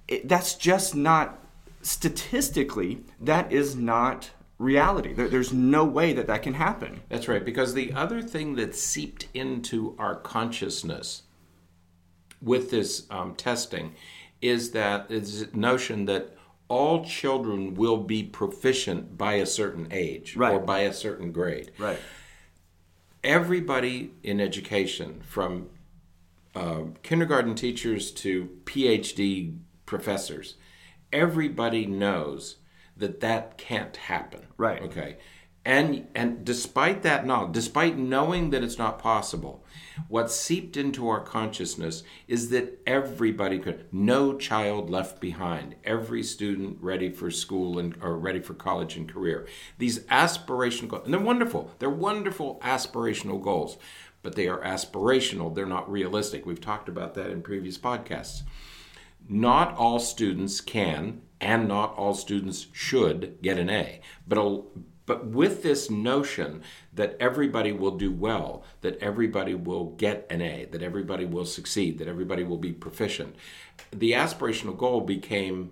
[0.08, 1.38] it, that's just not
[1.82, 5.12] statistically that is not reality.
[5.12, 7.00] There, there's no way that that can happen.
[7.08, 7.44] That's right.
[7.44, 11.22] Because the other thing that seeped into our consciousness
[12.42, 13.94] with this um, testing
[14.42, 16.36] is that is notion that
[16.68, 20.52] all children will be proficient by a certain age Right.
[20.54, 21.70] or by a certain grade.
[21.78, 21.98] Right.
[23.26, 25.68] Everybody in education, from
[26.54, 30.54] uh, kindergarten teachers to PhD professors,
[31.12, 32.58] everybody knows
[32.96, 34.46] that that can't happen.
[34.56, 34.80] Right.
[34.80, 35.16] Okay.
[35.66, 39.64] And and despite that knowledge, despite knowing that it's not possible,
[40.07, 46.79] what seeped into our consciousness is that everybody could, no child left behind, every student
[46.81, 49.48] ready for school and or ready for college and career.
[49.76, 51.72] These aspirational goals, and they're wonderful.
[51.81, 53.76] They're wonderful aspirational goals,
[54.22, 55.52] but they are aspirational.
[55.52, 56.46] They're not realistic.
[56.46, 58.42] We've talked about that in previous podcasts
[59.29, 64.00] not all students can and not all students should get an A.
[64.29, 64.62] But a,
[65.07, 70.66] but with this notion that everybody will do well, that everybody will get an A,
[70.66, 73.37] that everybody will succeed, that everybody will be proficient,
[73.92, 75.71] the aspirational goal became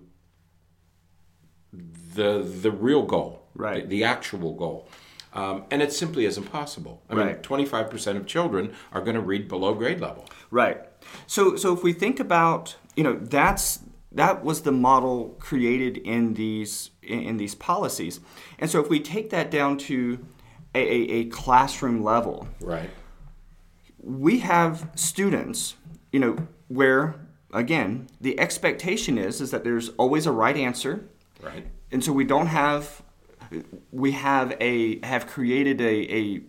[1.73, 3.83] the the real goal, Right.
[3.83, 4.89] The, the actual goal.
[5.33, 7.03] Um, and it simply isn't possible.
[7.11, 10.27] I mean, 25% of children are going to read below grade level.
[10.51, 10.81] Right.
[11.27, 13.81] So so if we think about you know that's
[14.15, 18.21] that was the model created in these in, these policies,
[18.59, 20.25] and so if we take that down to
[20.75, 22.91] a, a, a classroom level, Right.
[24.03, 25.75] we have students
[26.13, 26.37] you know
[26.69, 27.15] where
[27.53, 31.09] again the expectation is is that there's always a right answer,
[31.43, 31.67] Right.
[31.93, 33.03] and so we don't have
[33.93, 36.41] we have a have created a, a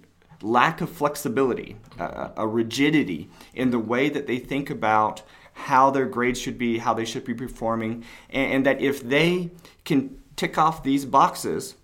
[0.41, 5.21] lack of flexibility a, a rigidity in the way that they think about
[5.55, 9.49] how their grades should be how they should be performing and, and that if they
[9.83, 11.75] can tick off these boxes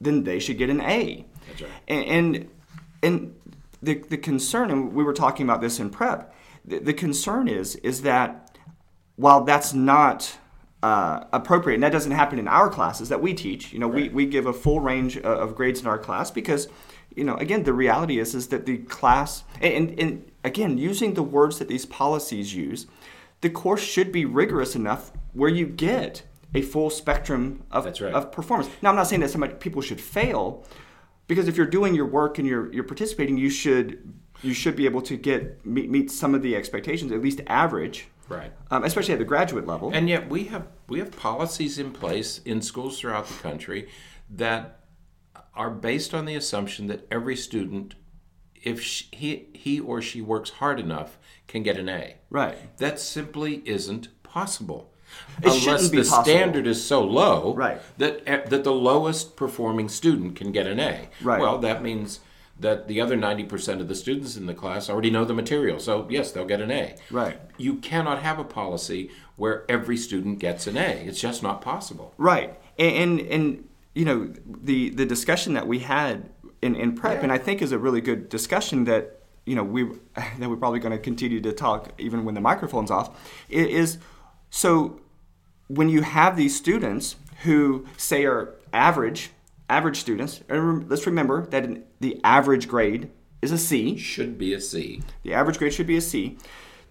[0.00, 1.70] then they should get an a That's right.
[1.88, 2.50] and and,
[3.02, 3.36] and
[3.82, 7.76] the, the concern and we were talking about this in prep the, the concern is
[7.76, 8.56] is that
[9.16, 10.38] while that's not
[10.84, 14.10] uh, appropriate, and that doesn't happen in our classes that we teach, you know, we,
[14.10, 16.68] we give a full range of grades in our class because,
[17.14, 21.22] you know, again, the reality is is that the class, and, and, again, using the
[21.22, 22.86] words that these policies use,
[23.40, 26.22] the course should be rigorous enough where you get
[26.54, 28.14] a full spectrum of, right.
[28.14, 28.68] of performance.
[28.80, 30.64] Now, I'm not saying that somebody people should fail,
[31.26, 34.84] because if you're doing your work and you're you're participating, you should you should be
[34.84, 38.52] able to get meet, meet some of the expectations, at least average, Right.
[38.70, 39.90] um, especially at the graduate level.
[39.92, 43.88] And yet we have we have policies in place in schools throughout the country
[44.30, 44.80] that
[45.56, 47.94] are based on the assumption that every student,
[48.54, 52.16] if she, he he or she works hard enough, can get an A.
[52.30, 52.76] Right.
[52.78, 54.90] That simply isn't possible.
[55.38, 56.24] It Unless shouldn't be the possible.
[56.24, 57.80] standard is so low Right.
[57.98, 61.08] that eh, that the lowest performing student can get an A.
[61.22, 61.40] Right.
[61.40, 62.20] Well, that means
[62.58, 65.80] that the other 90% of the students in the class already know the material.
[65.80, 66.94] So, yes, they'll get an A.
[67.10, 67.36] Right.
[67.58, 71.04] You cannot have a policy where every student gets an A.
[71.04, 72.14] It's just not possible.
[72.16, 72.56] Right.
[72.78, 76.28] And, and, and you know, the, the discussion that we had
[76.62, 79.84] in, in prep, and I think is a really good discussion that, you know, we,
[80.14, 83.16] that we're probably going to continue to talk even when the microphone's off,
[83.48, 83.98] is
[84.50, 85.00] so
[85.68, 89.30] when you have these students who say are average,
[89.68, 93.10] average students, and rem- let's remember that in- the average grade
[93.42, 93.96] is a C.
[93.96, 95.02] Should be a C.
[95.22, 96.38] The average grade should be a C.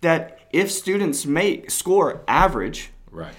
[0.01, 3.33] That if students make score average, Right.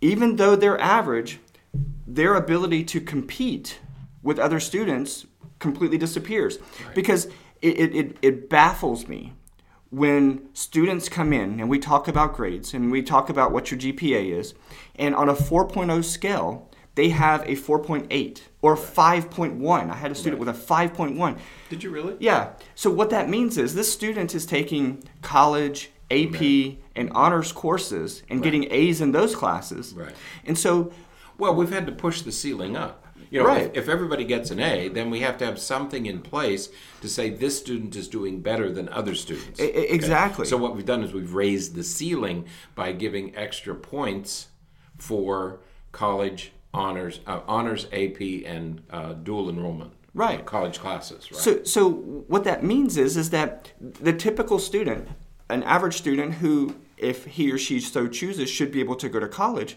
[0.00, 1.38] even though they're average,
[2.14, 3.78] their ability to compete
[4.22, 5.26] with other students
[5.58, 6.58] completely disappears.
[6.94, 7.26] Because
[7.62, 9.34] it, it, it, it baffles me
[9.90, 13.78] when students come in and we talk about grades and we talk about what your
[13.78, 14.54] GPA is,
[14.96, 19.90] and on a 4.0 scale, they have a 4.8 or 5.1.
[19.90, 21.38] I had a student with a 5.1.
[21.68, 22.16] Did you really?
[22.18, 22.52] Yeah.
[22.74, 26.40] So what that means is this student is taking college, AP,
[26.96, 29.92] and honors courses and getting A's in those classes.
[29.92, 30.14] Right.
[30.44, 30.92] And so
[31.40, 33.06] Well, we've had to push the ceiling up.
[33.30, 33.62] You know, Right.
[33.66, 36.68] if, if everybody gets an A, then we have to have something in place
[37.00, 39.60] to say this student is doing better than other students.
[39.60, 40.44] E- exactly.
[40.46, 44.48] So what we've done is we've raised the ceiling by giving extra points
[44.98, 45.60] for
[45.92, 49.92] college honors, uh, honors AP, and uh, dual enrollment.
[50.12, 50.44] Right.
[50.44, 51.40] college classes, right?
[51.40, 55.08] So, so what that means is, is that the typical student,
[55.48, 59.20] an average student who, if he or she so chooses, should be able to go
[59.20, 59.76] to college,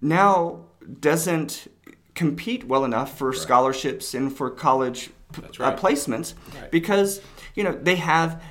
[0.00, 0.60] now
[1.00, 1.68] doesn't
[2.14, 6.70] compete well enough for scholarships and for college p- That's uh, placements Right.
[6.70, 7.20] because
[7.54, 8.42] you know they have.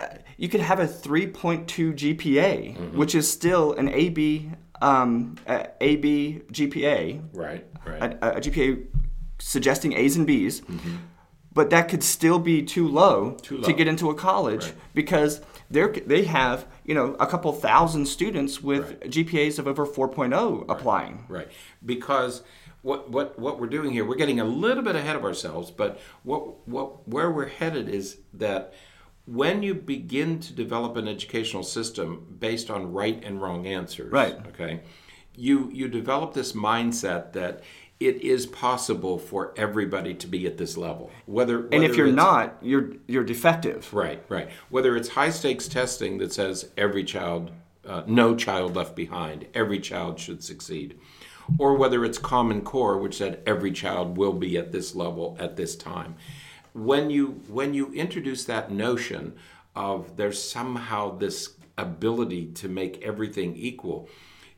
[0.00, 2.98] uh, You could have a 3.2 GPA, Mm-hmm.
[2.98, 4.50] which is still an AB
[4.80, 8.02] um, uh, AB GPA, right, right.
[8.20, 8.84] a, a GPA
[9.38, 10.62] suggesting A's and B's,
[11.54, 14.74] but that could still be too low, Too to get into a college Right.
[14.94, 15.40] because
[15.72, 19.00] they they have you know a couple thousand students with Right.
[19.10, 21.24] GPAs of over 4.0 applying.
[21.28, 21.48] Right.
[21.84, 22.42] Because
[22.82, 26.00] what what what we're doing here, we're getting a little bit ahead of ourselves, but
[26.22, 28.74] what what where we're headed is that
[29.24, 34.34] when you begin to develop an educational system based on right and wrong answers, Right.
[34.48, 34.80] okay,
[35.36, 37.62] you you develop this mindset that
[38.06, 41.10] it is possible for everybody to be at this level.
[41.26, 43.92] Whether, And if you're not, you're you're defective.
[43.92, 44.50] Right, right.
[44.70, 47.50] Whether it's high stakes testing that says every child,
[47.86, 50.98] uh, no child left behind, every child should succeed,
[51.58, 55.56] or whether it's Common Core, which said every child will be at this level at
[55.56, 56.14] this time.
[56.74, 59.34] When you when you introduce that notion
[59.74, 64.08] of there's somehow this ability to make everything equal,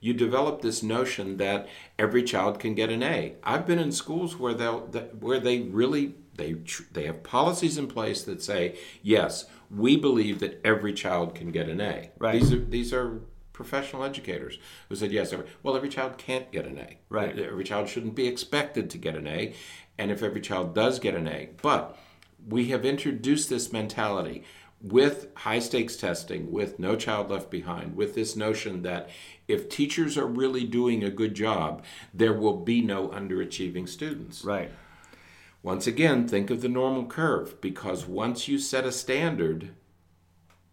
[0.05, 1.67] you develop this notion that
[1.99, 3.37] every child can get an A.
[3.43, 6.57] I've been in schools where they where they really they
[6.93, 11.71] they have policies in place that say yes, we believe that every child can get
[11.71, 12.11] an A.
[12.19, 12.39] Right.
[12.39, 13.23] These are these are
[13.55, 14.59] professional educators
[14.91, 15.33] who said yes.
[15.33, 16.99] Every, well, every child can't get an A.
[17.09, 17.39] Right.
[17.39, 19.55] Every child shouldn't be expected to get an A,
[19.97, 21.99] and if every child does get an A, but
[22.47, 24.45] we have introduced this mentality
[24.85, 29.09] with high stakes testing, with No Child Left Behind, with this notion that
[29.49, 34.45] if teachers are really doing a good job, there will be no underachieving students.
[34.45, 34.71] Right.
[35.63, 39.71] Once again, think of the normal curve because once you set a standard,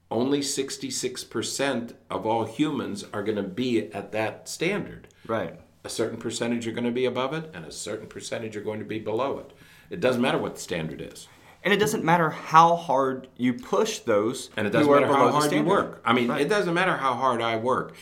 [0.10, 5.08] only 66% of all humans are going to be at that standard.
[5.26, 5.58] Right.
[5.86, 8.80] A certain percentage are going to be above it, and a certain percentage are going
[8.80, 9.54] to be below it.
[9.90, 11.30] It doesn't matter what the standard is.
[11.64, 15.52] And it doesn't matter how hard you push those And it doesn't matter how hard
[15.52, 16.02] you work.
[16.06, 16.42] I mean, Right.
[16.42, 17.94] it doesn't matter how hard I work.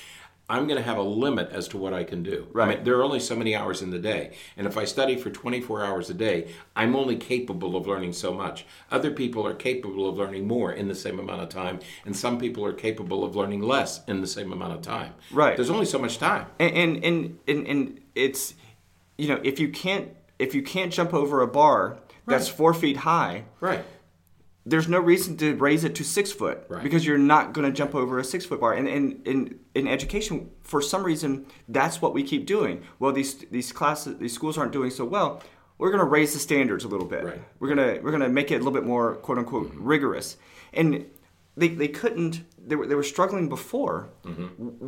[0.52, 2.48] I'm going to have a limit as to what I can do.
[2.48, 2.70] I Right.
[2.78, 4.32] mean, there are only so many hours in the day.
[4.58, 8.34] And if I study for 24 hours a day, I'm only capable of learning so
[8.34, 8.66] much.
[8.90, 12.40] Other people are capable of learning more in the same amount of time, and some
[12.40, 15.14] people are capable of learning less in the same amount of time.
[15.32, 15.56] Right.
[15.56, 16.48] There's only so much time.
[16.58, 18.56] and and and and, and it's
[19.20, 22.98] you know if you can't if you can't jump over a bar that's four feet
[22.98, 23.84] high Right.
[24.66, 26.84] there's no reason to raise it to six foot Right.
[26.84, 28.74] because you're not going to jump over a six foot bar.
[28.74, 32.84] And in, in, in education for some reason that's what we keep doing.
[33.00, 35.42] Well these these classes these schools aren't doing so well.
[35.78, 37.24] We're going to raise the standards a little bit.
[37.24, 37.42] Right.
[37.60, 40.38] we're going to we're to make it a little bit more quote unquote rigorous.
[40.74, 41.06] And
[41.58, 44.10] they, they couldn't they were, they were struggling before.
[44.24, 44.44] Mm-hmm.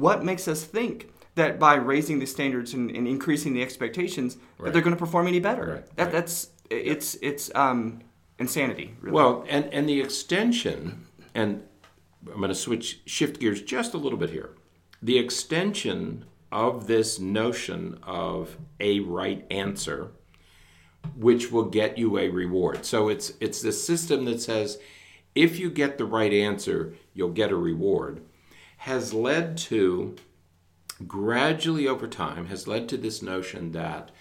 [0.06, 4.74] what makes us think that by raising the standards and, and increasing the expectations that
[4.74, 5.66] they're going to perform any better?
[5.66, 6.12] Right, that, right.
[6.12, 8.02] that's it's it's um
[8.40, 9.14] insanity really.
[9.14, 11.64] Well, and, and the extension, and
[12.28, 14.56] I'm going to switch, shift gears just a little bit here.
[15.02, 20.12] The extension of this notion of a right answer,
[21.16, 22.86] which will get you a reward.
[22.86, 24.80] So it's it's the system that says
[25.34, 28.22] if you get the right answer, you'll get a reward,
[28.78, 30.16] has led to
[31.08, 34.12] gradually over time has led to this notion that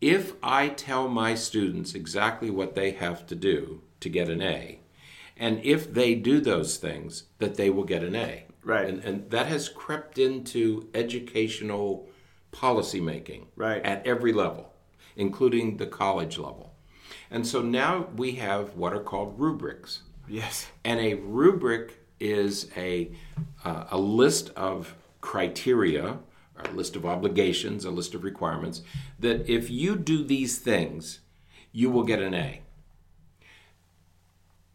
[0.00, 4.78] if I tell my students exactly what they have to do to get an A,
[5.36, 8.44] and if they do those things, that they will get an A.
[8.64, 8.88] Right.
[8.88, 12.08] And, and that has crept into educational
[12.52, 13.82] policymaking Right.
[13.84, 14.72] at every level,
[15.16, 16.74] including the college level.
[17.30, 20.02] And so now we have what are called rubrics.
[20.28, 23.10] yes And a rubric is a,
[23.64, 26.18] uh, a list of criteria,
[26.64, 28.82] a list of obligations, a list of requirements,
[29.18, 31.20] that if you do these things,
[31.72, 32.60] you will get an A.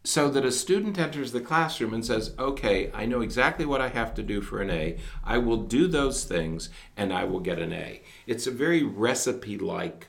[0.06, 3.88] So that a student enters the classroom and says, okay, I know exactly what I
[3.88, 4.98] have to do for an A.
[5.24, 8.02] I will do those things and I will get an A.
[8.27, 10.08] It's a very recipe like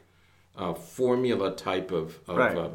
[0.56, 2.56] uh, formula type of, of Right.
[2.56, 2.70] uh,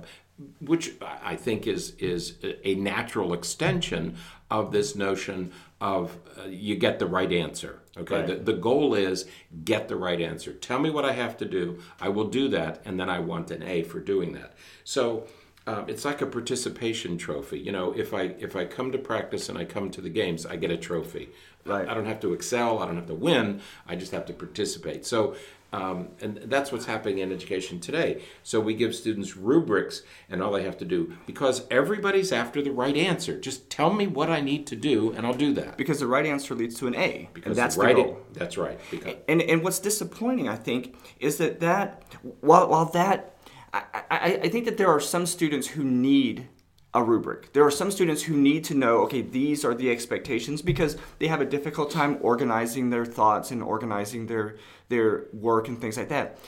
[0.62, 4.16] which I think is is a natural extension
[4.50, 5.52] of this notion
[5.82, 7.82] of uh, you get the right answer.
[7.98, 8.28] Okay, Right.
[8.28, 9.26] the, the goal is
[9.66, 10.54] get the right answer.
[10.54, 11.80] Tell me what I have to do.
[12.00, 14.54] I will do that, and then I want an A for doing that.
[14.84, 15.28] So.
[15.68, 17.60] Um, it's like a participation trophy.
[17.60, 20.44] You know, if I if I come to practice and I come to the games,
[20.44, 21.30] I get a trophy.
[21.64, 21.88] Right.
[21.88, 22.80] I don't have to excel.
[22.80, 23.62] I don't have to win.
[23.86, 25.06] I just have to participate.
[25.06, 25.36] So
[25.72, 28.24] Um, and that's what's happening in education today.
[28.42, 32.72] So we give students rubrics, and all they have to do because everybody's after the
[32.72, 33.40] right answer.
[33.40, 35.78] Just tell me what I need to do, and I'll do that.
[35.78, 38.18] Because the right answer leads to an A, Because and that's the right the goal.
[38.34, 38.80] that's right.
[38.90, 42.04] Because, And and what's disappointing, I think, is that that
[42.42, 43.36] while while that
[43.72, 46.48] I, I, I think that there are some students who need
[46.94, 47.54] a rubric.
[47.54, 51.28] There are some students who need to know, okay, these are the expectations because they
[51.28, 54.56] have a difficult time organizing their thoughts and organizing their
[54.90, 56.40] their work and things like that.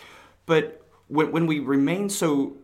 [0.48, 2.58] But when, when we remain so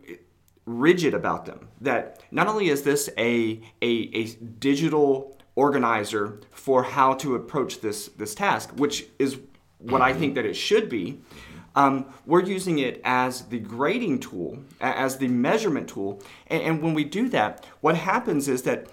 [0.64, 4.24] rigid about them that not only is this a, a, a
[4.58, 9.38] digital organizer for how to approach this, this task, which is
[9.78, 11.20] what I think that it should be,
[11.78, 16.20] um, we're using it as the grading tool, as the measurement tool.
[16.48, 18.88] And, and when we do that, what happens is that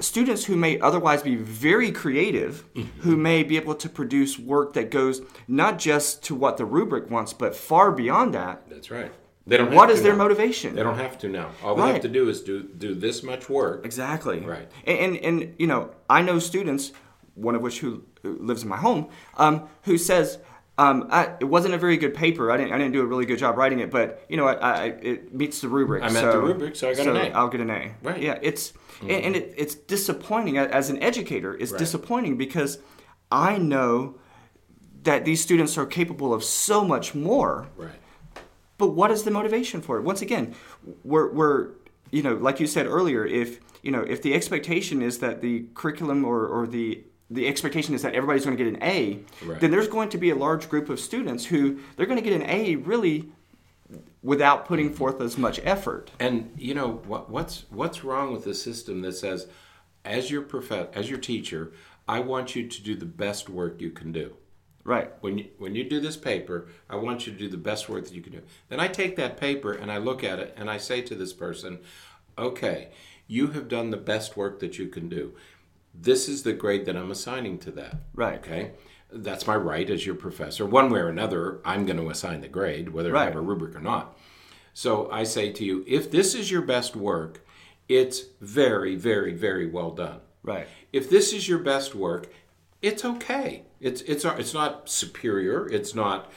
[0.00, 2.64] students who may otherwise be very creative,
[3.00, 7.10] who may be able to produce work that goes not just to what the rubric
[7.10, 9.12] wants, but far beyond that, that's right.
[9.46, 9.74] They don't.
[9.74, 10.24] what is their now.
[10.24, 10.74] motivation?
[10.74, 11.50] They don't have to now.
[11.62, 13.84] All they have to do is do do this much work.
[13.84, 14.38] Exactly.
[14.38, 14.70] Right.
[14.86, 16.92] And, and and you know, I know students,
[17.34, 20.38] one of which who, who lives in my home, um, who says.
[20.78, 22.50] Um, I, it wasn't a very good paper.
[22.50, 22.72] I didn't.
[22.72, 25.34] I didn't do a really good job writing it, but you know, I, I, it
[25.34, 26.02] meets the rubric.
[26.02, 27.30] I met so, the rubric, so I got an A.
[27.30, 27.94] I'll get an A.
[28.02, 28.14] Right.
[28.14, 28.22] Mm-hmm.
[28.22, 28.38] Yeah.
[28.40, 31.54] It's and, and it, it's disappointing as an educator.
[31.54, 31.78] It's Right.
[31.78, 32.78] disappointing because
[33.30, 34.16] I know
[35.02, 37.68] that these students are capable of so much more.
[37.76, 37.90] Right.
[38.78, 40.02] But what is the motivation for it?
[40.02, 40.54] Once again,
[41.04, 41.68] we're, we're
[42.10, 45.66] you know, like you said earlier, if you know, if the expectation is that the
[45.74, 49.60] curriculum or, or the the expectation is that everybody's going to get an A, Right.
[49.60, 52.40] then there's going to be a large group of students who they're going to get
[52.40, 53.30] an A really
[54.22, 54.96] without putting mm-hmm.
[54.96, 56.10] forth as much effort.
[56.20, 59.48] And you know what, what's what's wrong with the system that says,
[60.04, 61.72] as your prof- as your teacher,
[62.08, 64.36] I want you to do the best work you can do.
[64.84, 65.12] Right.
[65.20, 68.04] When you when you do this paper, I want you to do the best work
[68.04, 68.42] that you can do.
[68.68, 71.32] Then I take that paper and I look at it and I say to this
[71.32, 71.78] person,
[72.36, 72.88] okay,
[73.26, 75.34] you have done the best work that you can do.
[75.94, 77.96] This is the grade that I'm assigning to that.
[78.14, 78.38] Right.
[78.38, 78.72] Okay.
[79.12, 80.64] That's my right as your professor.
[80.64, 83.76] One way or another, I'm going to assign the grade, whether I have a rubric
[83.76, 84.16] or not.
[84.72, 87.44] So I say to you, if this is your best work,
[87.88, 90.20] it's very, very, very well done.
[90.42, 90.66] Right.
[90.92, 92.32] If this is your best work,
[92.80, 93.64] it's okay.
[93.80, 95.68] It's it's it's not superior.
[95.68, 96.32] It's not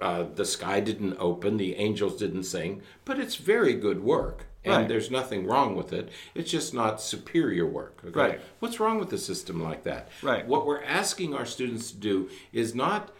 [0.00, 4.74] uh, the sky didn't open, the angels didn't sing, but it's very good work, and
[4.74, 4.88] Right.
[4.88, 6.08] there's nothing wrong with it.
[6.34, 8.00] It's just not superior work.
[8.06, 8.18] Okay?
[8.20, 8.40] Right.
[8.60, 10.08] What's wrong with a system like that?
[10.22, 10.46] Right.
[10.46, 13.10] What we're asking our students to do is not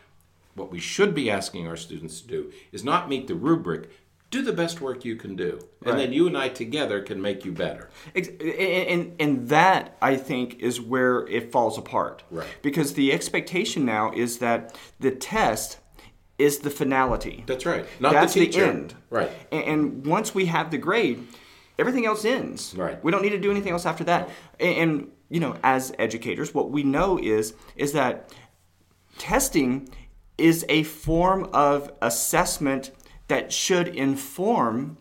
[0.55, 3.91] what we should be asking our students to do is not meet the rubric.
[4.31, 5.97] Do the best work you can do, and Right.
[5.97, 7.89] then you and I together can make you better.
[8.15, 12.25] And, and, and that, I think, is where it falls apart.
[12.31, 12.47] Right.
[12.61, 15.79] Because the expectation now is that the test
[16.39, 17.45] is the finality.
[17.47, 17.85] That's right.
[18.01, 18.95] Not That's the the, end.
[19.11, 19.31] Right.
[19.51, 21.27] And, and once we have the grade,
[21.79, 22.75] everything else ends.
[22.77, 23.03] Right.
[23.03, 24.31] We don't need to do anything else after that.
[24.61, 28.33] And, and you know, as educators, what we know is is that
[29.19, 29.89] testing
[30.37, 32.93] is a form of assessment
[33.27, 34.97] that should inform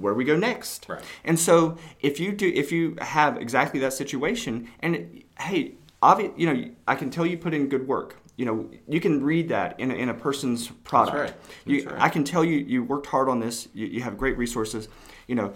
[0.00, 0.82] where we go next.
[0.82, 0.92] Mm-hmm.
[0.92, 1.04] Right.
[1.24, 6.32] And so if you do if you have exactly that situation and it- hey, obvi-
[6.38, 8.16] you know, I can tell you put in good work.
[8.38, 11.16] You know, you can read that in a, in a person's product.
[11.16, 11.34] right.
[11.66, 12.00] You, right.
[12.00, 13.68] I can tell you you worked hard on this.
[13.74, 14.86] You, you have great resources.
[15.26, 15.46] You know,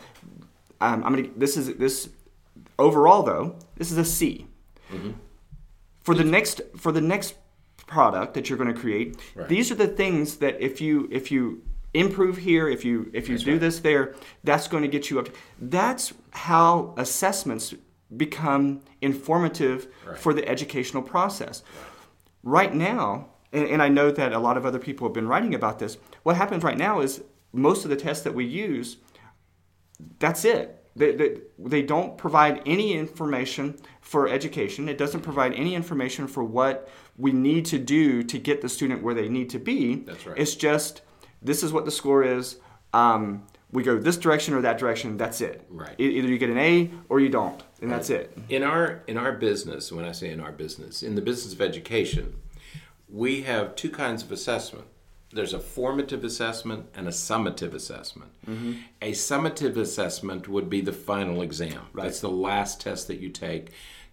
[0.81, 1.29] um, I'm gonna.
[1.37, 2.11] This is this
[2.81, 3.55] overall though.
[3.77, 4.47] This is a C.
[4.93, 5.13] Mm-hmm.
[6.01, 7.35] For the next for the next
[7.87, 9.49] product that you're going to create, Right.
[9.49, 11.63] these are the things that if you if you
[11.95, 13.61] improve here, if you if you That's do right.
[13.61, 15.29] this there, that's going to get you up.
[15.61, 17.75] That's how assessments
[18.17, 20.19] become informative Right.
[20.19, 21.63] for the educational process.
[22.43, 25.55] Right now, and, and I know that a lot of other people have been writing
[25.55, 25.99] about this.
[26.23, 27.23] What happens right now is
[27.53, 28.97] most of the tests that we use
[30.19, 30.79] that's it.
[30.95, 34.89] They, they, they don't provide any information for education.
[34.89, 39.03] It doesn't provide any information for what we need to do to get the student
[39.03, 39.97] where they need to be.
[39.97, 40.37] That's right.
[40.37, 41.03] It's just
[41.41, 42.59] this is what the score is.
[42.93, 45.17] Um, we go this direction or that direction.
[45.17, 45.67] That's it.
[45.71, 45.95] Right.
[45.99, 48.37] Either you get an A or you don't, and that's it.
[48.49, 51.61] In our in our business, when I say in our business, in the business of
[51.61, 52.37] education,
[53.09, 54.87] we have two kinds of assessment.
[55.35, 58.33] There's a formative assessment and a summative assessment.
[58.47, 58.73] Mm-hmm.
[59.01, 61.87] A summative assessment would be the final exam.
[61.95, 63.71] That's the last test that you take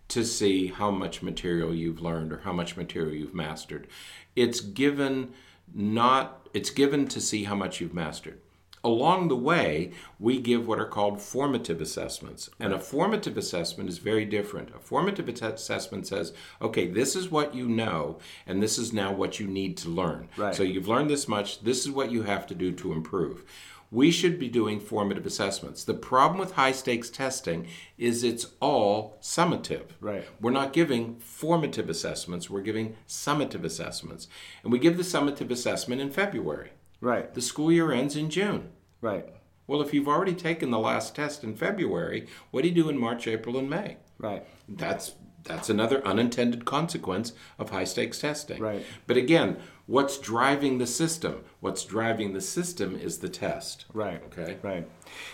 [0.09, 3.87] to see how much material you've learned or how much material you've mastered.
[4.35, 5.33] It's given
[5.73, 8.39] not it's given to see how much you've mastered.
[8.83, 12.49] Along the way, we give what are called formative assessments.
[12.59, 14.73] And a formative assessment is very different.
[14.75, 19.39] A formative assessment says, okay, this is what you know, and this is now what
[19.39, 20.29] you need to learn.
[20.37, 20.55] Right.
[20.55, 23.43] So you've learned this much, this is what you have to do to improve.
[23.91, 25.83] We should be doing formative assessments.
[25.83, 27.67] The problem with high stakes testing
[27.97, 29.87] is it's all summative.
[29.99, 30.25] Right.
[30.39, 34.27] We're not giving formative assessments, we're giving summative assessments.
[34.63, 36.69] And we give the summative assessment in February.
[37.01, 37.33] Right.
[37.33, 38.69] The school year ends in June.
[39.01, 39.25] Right.
[39.67, 42.97] Well, if you've already taken the last test in February, what do you do in
[42.97, 43.97] March, April, and May?
[44.17, 44.45] Right.
[44.67, 48.61] That's that's another unintended consequence of high stakes testing.
[48.61, 48.85] Right.
[49.07, 51.43] But again, what's driving the system?
[51.59, 53.85] What's driving the system is the test.
[53.93, 54.21] Right.
[54.25, 54.57] Okay.
[54.61, 54.87] Right.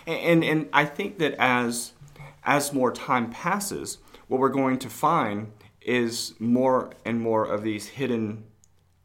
[0.05, 1.93] And, and and I think that as
[2.43, 3.97] as more time passes,
[4.27, 5.51] what we're going to find
[5.81, 8.43] is more and more of these hidden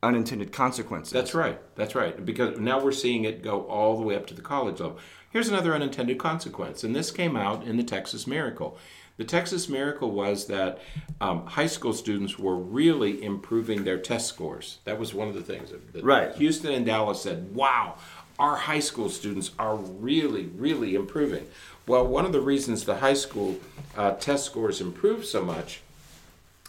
[0.02, 1.12] unintended consequences.
[1.12, 1.60] That's right.
[1.76, 2.24] That's right.
[2.24, 4.98] Because now we're seeing it go all the way up to the college level.
[5.30, 8.76] Here's another unintended consequence, and this came out in the Texas Miracle.
[9.16, 10.80] The Texas Miracle was that
[11.20, 14.78] um, high school students were really improving their test scores.
[14.84, 15.70] That was one of the things.
[15.92, 16.34] That Right.
[16.36, 17.96] Houston and Dallas said, wow,
[18.38, 21.46] our high school students are really, really improving.
[21.86, 23.58] Well, one of the reasons the high school
[23.96, 25.82] uh, test scores improved so much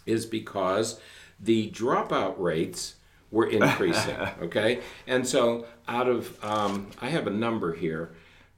[0.06, 1.00] is because
[1.40, 2.96] the dropout rates
[3.32, 4.16] were increasing.
[4.42, 8.14] okay, and so out of um, I have a number here.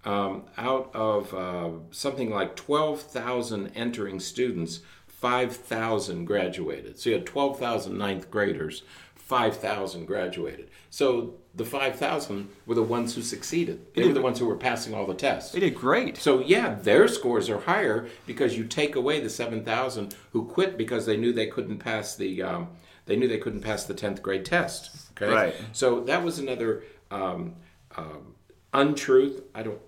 [0.06, 7.00] Um, out of uh, something like 12,000 entering students, 5,000 graduated.
[7.00, 8.84] So you had 12,000 ninth graders,
[9.16, 10.70] 5,000 graduated.
[10.90, 13.94] So the 5,000 were the ones who succeeded.
[13.96, 15.54] They were the ones who were passing all the tests.
[15.54, 16.18] They did great.
[16.18, 20.78] So yeah, their scores are higher because you take away the seven thousand who quit
[20.78, 22.68] because they knew they couldn't pass the um,
[23.06, 25.12] they knew they couldn't pass the tenth grade test.
[25.12, 25.56] Okay, Right.
[25.74, 27.56] So that was another um,
[27.96, 28.36] um,
[28.74, 29.42] untruth.
[29.54, 29.80] I don't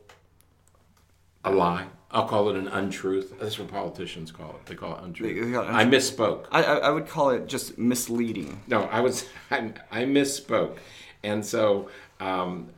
[1.43, 1.87] a lie.
[2.11, 3.33] I'll call it an untruth.
[3.39, 4.65] That's what politicians call it.
[4.65, 5.53] They call it untruth.
[5.53, 6.45] Call it I misspoke.
[6.51, 8.61] I, I I would call it just misleading.
[8.67, 10.77] No, I was I, I misspoke,
[11.23, 11.89] and so
[12.19, 12.69] um,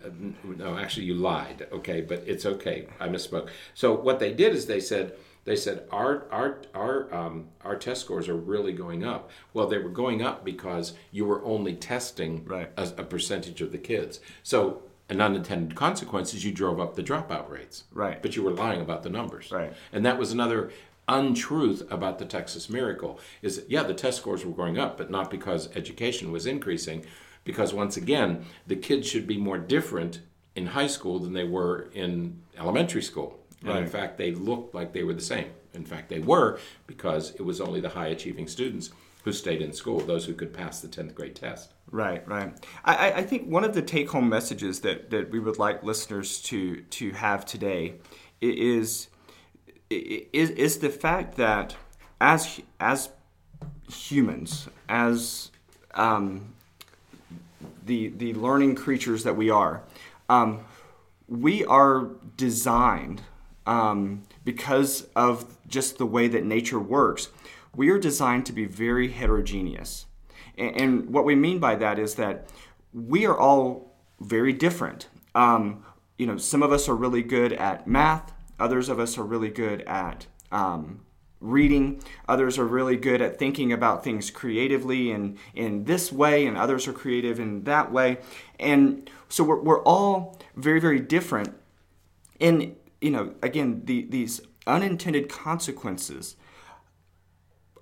[0.44, 1.68] no, actually you lied.
[1.72, 2.88] Okay, but it's okay.
[3.00, 3.50] I misspoke.
[3.74, 5.16] So what they did is they said
[5.48, 9.32] they said our our our um, our test scores are really going up.
[9.54, 12.70] Well, they were going up because you were only testing Right.
[12.76, 14.20] a, a percentage of the kids.
[14.44, 17.86] So an unintended consequence is you drove up the dropout rates.
[17.94, 18.22] Right.
[18.22, 19.50] But you were lying about the numbers.
[19.50, 19.72] Right.
[19.94, 20.70] And that was another
[21.08, 25.10] untruth about the Texas Miracle is that, yeah, the test scores were going up, but
[25.10, 27.06] not because education was increasing.
[27.46, 30.20] Because once again, the kids should be more different
[30.58, 33.40] in high school than they were in elementary school.
[33.66, 35.50] And in fact, they looked like they were the same.
[35.74, 38.92] In fact, they were because it was only the high achieving students
[39.24, 41.74] who stayed in school, those who could pass the 10th grade test.
[41.92, 42.54] Right, right.
[42.86, 46.82] I, I- think one of the take-home messages that, that we would like listeners to
[46.82, 47.96] to have today
[48.42, 49.08] is
[49.90, 51.76] is is the fact that
[52.20, 53.10] as as
[53.92, 55.52] humans, as
[55.94, 56.54] um,
[57.86, 59.82] the the learning creatures that we are,
[60.30, 60.60] um,
[61.28, 63.22] we are designed
[63.68, 67.30] um, because of just the way that nature works.
[67.76, 70.08] We are designed to be very heterogeneous,
[70.58, 72.50] and, and what we mean by that is that
[72.94, 75.10] we are all very different.
[75.36, 75.84] Um,
[76.18, 78.34] you know, some of us are really good at math.
[78.60, 81.02] Others of us are really good at um,
[81.40, 82.02] reading.
[82.28, 86.88] Others are really good at thinking about things creatively and in this way, and others
[86.88, 88.18] are creative in that way.
[88.60, 91.54] And so we're, we're all very, very different.
[92.40, 96.36] And, you know, again, the, these unintended consequences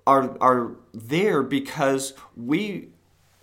[0.06, 2.90] are, are there because we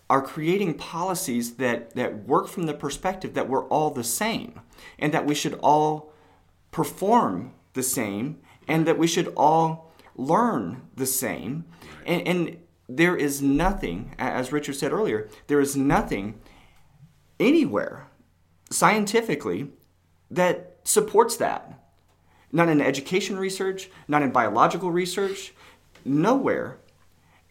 [0.10, 4.60] are creating policies that, that work from the perspective that we're all the same
[5.00, 6.14] and that we should all
[6.72, 11.66] perform the same and that we should all learn the same.
[12.06, 12.58] And, and
[12.88, 16.40] there is nothing, as Richard said earlier, there is nothing
[17.40, 18.08] anywhere
[18.70, 19.70] scientifically
[20.30, 21.80] that supports that.
[22.52, 25.54] Not in education research, not in biological research,
[26.06, 26.78] nowhere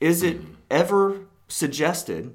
[0.01, 2.35] is it ever suggested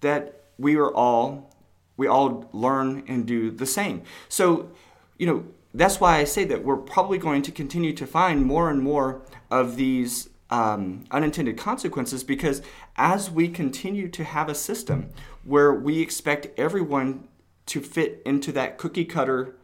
[0.00, 1.50] that we are all
[1.96, 4.02] we all learn and do the same.
[4.28, 4.70] So,
[5.16, 8.70] you know, that's why I say that we're probably going to continue to find more
[8.70, 12.62] and more of these um, unintended consequences because
[12.96, 15.10] as we continue to have a system
[15.44, 17.28] where we expect everyone
[17.66, 19.56] to fit into that cookie cutter,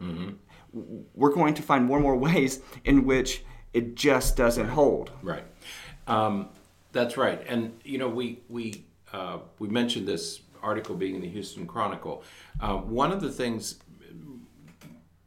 [0.73, 3.43] we're going to find more and more ways in which
[3.73, 5.11] it just doesn't hold.
[5.21, 5.43] Right.
[6.07, 6.49] Um,
[6.91, 7.41] that's right.
[7.47, 12.23] And you know, we we uh, we mentioned this article being in the Houston Chronicle.
[12.59, 13.79] Uh, one of the things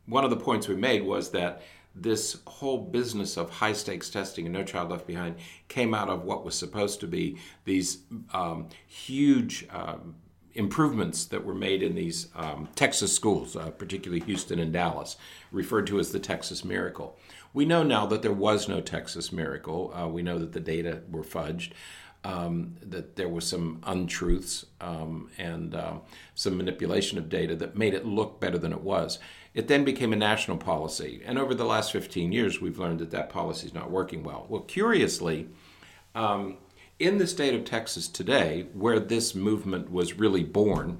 [0.06, 1.62] one of the points we made was that
[1.94, 5.36] this whole business of high stakes testing and No Child Left Behind
[5.68, 7.98] came out of what was supposed to be these
[8.32, 10.14] um, huge um,
[10.56, 15.16] improvements that were made in these um, Texas schools, uh, particularly Houston and Dallas,
[15.52, 17.18] referred to as the Texas Miracle.
[17.52, 19.92] We know now that there was no Texas Miracle.
[19.94, 21.72] Uh, we know that the data were fudged.
[22.24, 25.98] Um, that there was some untruths um, and uh,
[26.34, 29.20] some manipulation of data that made it look better than it was.
[29.54, 33.12] It then became a national policy, and over the last 15 years, we've learned that
[33.12, 34.46] that policy is not working well.
[34.48, 35.48] Well, curiously,
[36.16, 36.58] um,
[36.98, 40.98] in the state of Texas today, where this movement was really born,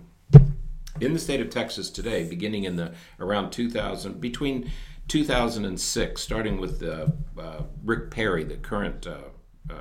[1.01, 4.71] in the state of Texas today, beginning in the around 2000, between
[5.09, 7.07] 2006, starting with uh,
[7.39, 9.19] uh, Rick Perry, the current uh,
[9.71, 9.75] uh,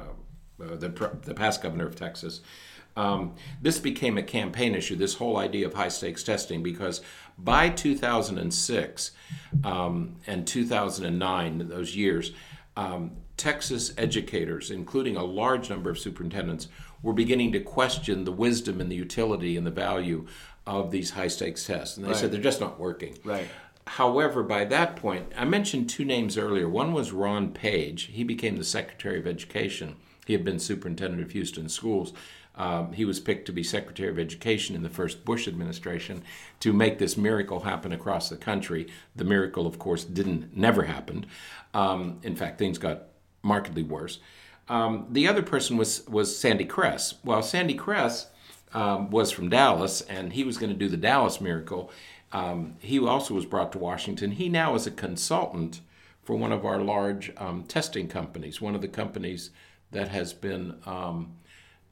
[0.62, 0.90] uh, the,
[1.24, 2.42] the past governor of Texas.
[2.96, 7.02] Um, this became a campaign issue, this whole idea of high stakes testing, because
[7.38, 9.12] by 2006
[9.66, 12.32] um, and 2009, those years,
[12.78, 16.68] um, Texas educators, including a large number of superintendents,
[17.02, 20.26] were beginning to question the wisdom and the utility and the value
[20.66, 21.98] of these high stakes tests.
[21.98, 22.18] And they right.
[22.18, 23.18] said they're just not working.
[23.24, 23.48] Right.
[23.88, 26.68] However, by that point, I mentioned two names earlier.
[26.68, 28.04] One was Rod Paige.
[28.06, 29.96] He became the Secretary of Education.
[30.26, 32.14] He had been superintendent of Houston schools.
[32.56, 36.24] Um, he was picked to be Secretary of Education in the first Bush administration
[36.62, 38.88] to make this miracle happen across the country.
[39.16, 41.28] The miracle, of course, didn't never happened.
[41.74, 43.04] Um, in fact, things got
[43.46, 44.20] markedly worse.
[44.68, 47.16] Um, the other person was was Sandy Kress.
[47.24, 48.28] Well, Sandy Kress
[48.74, 51.92] um, was from Dallas, and he was going to do the Dallas miracle.
[52.34, 54.32] Um, he also was brought to Washington.
[54.32, 55.82] He now is a consultant
[56.24, 59.52] for one of our large um, testing companies, one of the companies
[59.92, 61.36] that has been um,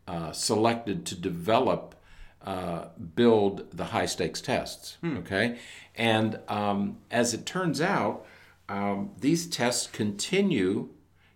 [0.07, 1.95] uh, selected to develop,
[2.41, 2.85] uh,
[3.15, 4.97] build the high stakes tests.
[5.01, 5.17] Hmm.
[5.17, 5.59] Okay,
[5.95, 8.25] and um, as it turns out,
[8.67, 10.89] um, these tests continue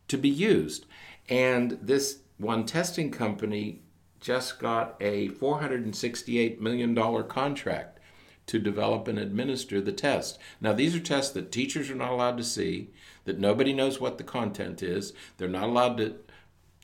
[0.07, 0.85] to be used,
[1.29, 3.81] and this one testing company
[4.19, 7.99] just got a 468 million dollar contract
[8.47, 10.39] to develop and administer the test.
[10.61, 12.91] Now, these are tests that teachers are not allowed to see,
[13.25, 15.11] that nobody knows what the content is.
[15.37, 16.15] They're not allowed to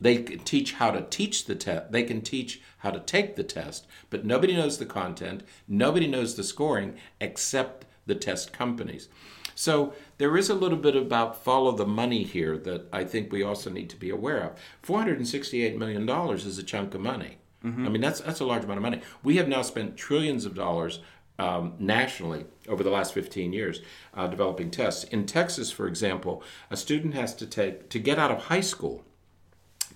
[0.03, 1.91] they can teach how to teach the test.
[1.91, 5.43] They can teach how to take the test, but nobody knows the content.
[5.67, 9.07] Nobody knows the scoring except the test companies.
[9.55, 9.93] So
[10.23, 13.69] there is a little bit about follow the money here that I think we also
[13.69, 14.51] need to be aware of.
[14.81, 17.39] Four hundred and sixty-eight million dollars is a chunk of money.
[17.61, 17.85] Mm-hmm.
[17.85, 19.01] I mean, that's that's a large amount of money.
[19.21, 21.01] We have now spent trillions of dollars
[21.39, 23.81] um, nationally over the last 15 years
[24.13, 25.03] uh, developing tests.
[25.03, 29.03] In Texas, for example, a student has to take to get out of high school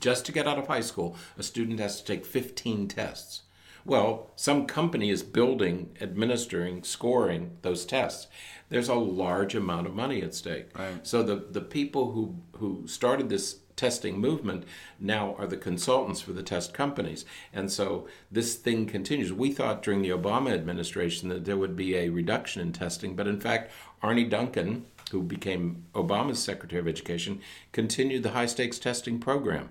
[0.01, 3.43] just to get out of high school, a student has to take 15 tests.
[3.87, 8.27] Well, some company is building, administering, scoring those tests.
[8.67, 10.77] There's a large amount of money at stake.
[10.77, 11.07] Right.
[11.07, 14.65] So the, the people who, who started this testing movement
[14.99, 17.23] now are the consultants for the test companies.
[17.53, 19.31] And so this thing continues.
[19.31, 23.27] We thought during the Obama administration that there would be a reduction in testing, but
[23.27, 23.71] in fact,
[24.01, 27.39] Arne Duncan, who became Obama's Secretary of Education,
[27.71, 29.69] continued the high stakes testing program.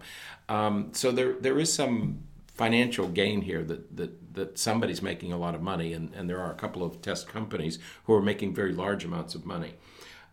[0.48, 2.20] Um, so there there is some
[2.56, 6.40] financial gain here that, that, that somebody's making a lot of money, and, and there
[6.40, 9.74] are a couple of test companies who are making very large amounts of money.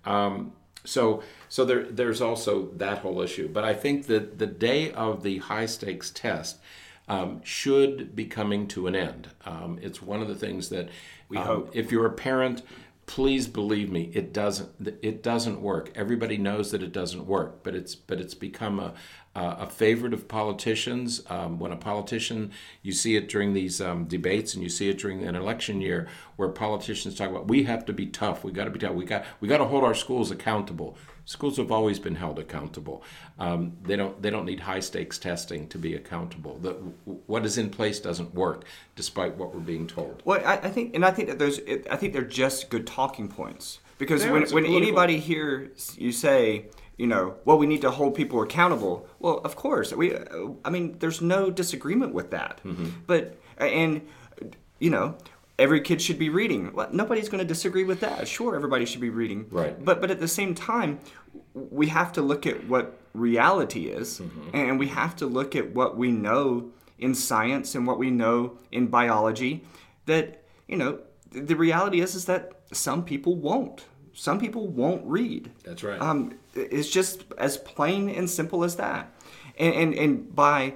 [0.06, 0.54] Um,
[0.86, 3.48] so so there there's also that whole issue.
[3.48, 6.60] But I think that the day of the high stakes test
[7.08, 9.30] um, should be coming to an end.
[9.46, 10.90] Um, it's one of the things that
[11.30, 11.76] we um, hope.
[11.76, 12.64] If you're a parent
[13.06, 14.70] please believe me it doesn't
[15.02, 15.92] it doesn't work.
[15.96, 18.94] Everybody knows that it doesn't work but it's but it's become a
[19.36, 21.24] a favorite of politicians.
[21.28, 22.52] Um, when a politician
[22.82, 26.08] you see it during these um, debates and you see it during an election year
[26.36, 28.44] where politicians talk about we have to be tough.
[28.44, 28.94] We got to be tough.
[28.94, 33.04] We got we got to hold our schools accountable schools have always been held accountable
[33.40, 36.72] um, they don't they don't need high stakes testing to be accountable the,
[37.28, 38.66] what is in place doesn't work
[38.96, 41.60] despite what we're being told well I, I think and I think that there's
[41.90, 46.66] I think they're just good talking points because when, when anybody hears you say,
[46.98, 49.08] you know, well, we need to hold people accountable.
[49.20, 50.16] Well, of course, we.
[50.64, 52.62] I mean, there's no disagreement with that.
[52.64, 52.90] Mm-hmm.
[53.08, 54.02] But and
[54.80, 55.18] you know,
[55.60, 56.74] every kid should be reading.
[56.74, 58.28] Well, nobody's going to disagree with that.
[58.28, 59.48] Sure, everybody should be reading.
[59.50, 59.84] Right.
[59.84, 61.00] But but at the same time,
[61.54, 64.56] we have to look at what reality is, mm-hmm.
[64.56, 68.58] and we have to look at what we know in science and what we know
[68.72, 69.64] in biology.
[70.06, 71.00] That you know,
[71.32, 73.86] the reality is is that some people won't.
[74.14, 75.52] Some people won't read.
[75.64, 76.00] That's right.
[76.00, 79.12] Um, it's just as plain and simple as that.
[79.58, 80.76] And, and, and by,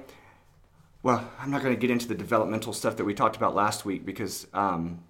[1.08, 3.86] well, I'm not going to get into the developmental stuff that we talked about last
[3.86, 5.02] week because um,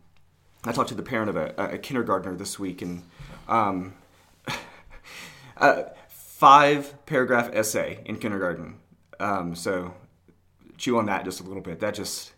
[0.63, 3.03] I talked to the parent of a, a kindergartner this week, and
[3.49, 3.95] um,
[5.57, 8.77] a five paragraph essay in kindergarten.
[9.19, 9.93] Um, so
[10.77, 11.81] chew on that just a little bit.
[11.81, 12.31] That just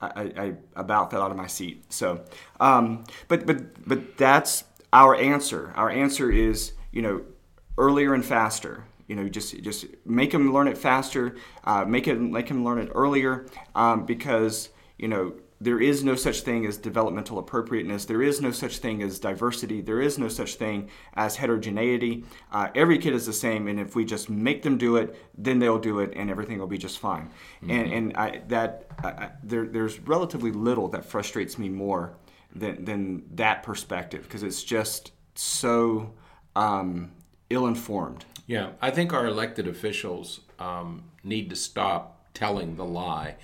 [0.00, 1.84] I, I about fell out of my seat.
[1.92, 2.24] So,
[2.58, 5.72] um, but but but that's our answer.
[5.76, 7.22] Our answer is you know
[7.78, 8.86] earlier and faster.
[9.08, 11.36] You know, just just make them learn it faster.
[11.64, 16.14] Uh, make it make them learn it earlier um, because you know there is no
[16.14, 18.04] such thing as developmental appropriateness.
[18.04, 19.80] There is no such thing as diversity.
[19.80, 22.24] There is no such thing as heterogeneity.
[22.52, 25.58] Uh, every kid is the same, and if we just make them do it, then
[25.58, 27.30] they'll do it, and everything will be just fine.
[27.62, 27.70] Mm-hmm.
[27.70, 32.16] And and I, that I, there, there's relatively little that frustrates me more
[32.54, 36.14] than than that perspective because it's just so
[36.54, 37.12] um,
[37.50, 38.24] ill-informed.
[38.48, 43.36] Yeah, I think our elected officials um, need to stop telling the lie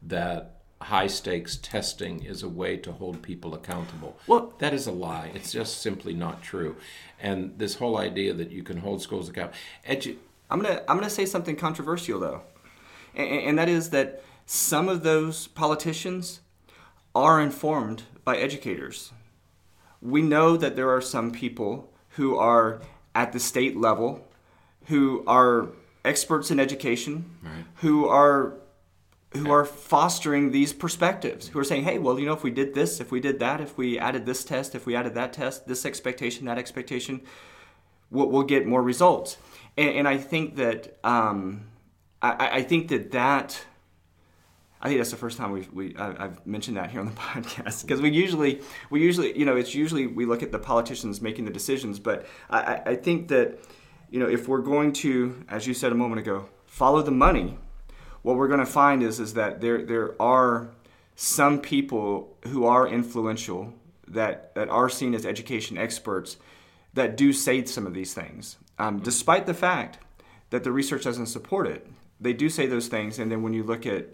[0.00, 4.16] that high stakes testing is a way to hold people accountable.
[4.28, 5.32] Well, that is a lie.
[5.34, 6.76] It's just simply not true.
[7.20, 9.58] And this whole idea that you can hold schools accountable.
[9.88, 10.16] Edu-
[10.48, 12.42] I'm gonna I'm gonna say something controversial though,
[13.16, 16.40] and, and that is that some of those politicians
[17.16, 19.12] are informed by educators.
[20.00, 22.80] We know that there are some people who are
[23.14, 24.24] at the state level
[24.86, 25.68] who are
[26.04, 27.64] experts in education, right.
[27.76, 28.54] who are
[29.34, 32.74] who are fostering these perspectives, who are saying, hey, well, you know, if we did
[32.74, 35.66] this, if we did that, if we added this test, if we added that test,
[35.66, 37.22] this expectation, that expectation,
[38.10, 39.38] we'll, we'll get more results.
[39.78, 41.64] And, and I think that um,
[42.20, 43.64] I, I, think that that
[44.80, 47.82] I think that's the first time we've we I've mentioned that here on the podcast
[47.82, 48.60] because we usually
[48.90, 52.26] we usually you know it's usually we look at the politicians making the decisions, but
[52.50, 53.58] I, I think that
[54.12, 57.58] you know if we're going to, as you said a moment ago, follow the money
[58.22, 60.70] what we're going to find is is that there there are
[61.14, 63.74] some people who are influential
[64.08, 66.36] that that are seen as education experts
[66.94, 69.98] that do say some of these things, um, despite the fact
[70.50, 71.86] that the research doesn't support it.
[72.20, 74.06] They do say those things, and then when you look at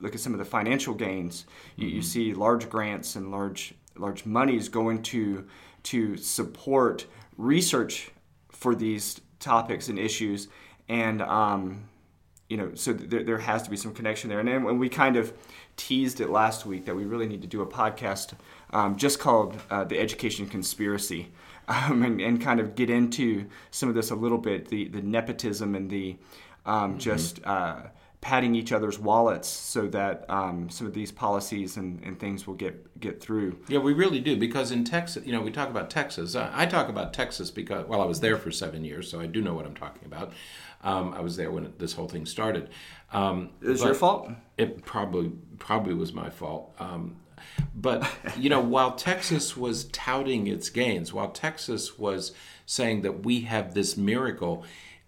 [0.00, 1.46] look at some of the financial gains,
[1.76, 1.96] you, mm-hmm.
[1.96, 5.46] you see large grants and large large monies going to
[5.84, 8.10] to support research
[8.50, 10.48] for these topics and issues,
[10.88, 11.84] and um,
[12.48, 14.40] you know, so there, there has to be some connection there.
[14.40, 15.32] And when we kind of
[15.76, 18.34] teased it last week that we really need to do a podcast
[18.72, 21.32] um, just called uh, The Education Conspiracy
[21.68, 25.00] um, and, and, kind of get into some of this a little bit the, the
[25.00, 26.16] nepotism and the
[26.66, 26.98] um, mm-hmm.
[26.98, 27.82] just uh,
[28.24, 32.54] padding each other's wallets so that um, some of these policies and, and, things will
[32.54, 33.58] get get through.
[33.68, 36.34] Yeah, we really do because in Texas, you know, we talk about Texas.
[36.34, 39.42] I talk about Texas because well, I was there for seven years, so I do
[39.42, 40.32] know what I'm talking about.
[40.82, 42.70] Um, I was there when this whole thing started.
[43.12, 44.30] Um, it was your fault.
[44.56, 46.74] It probably probably was my fault.
[46.78, 47.16] Um,
[47.74, 52.32] but you know, while Texas was touting its gains, while Texas was
[52.64, 54.64] saying that we have this miracle,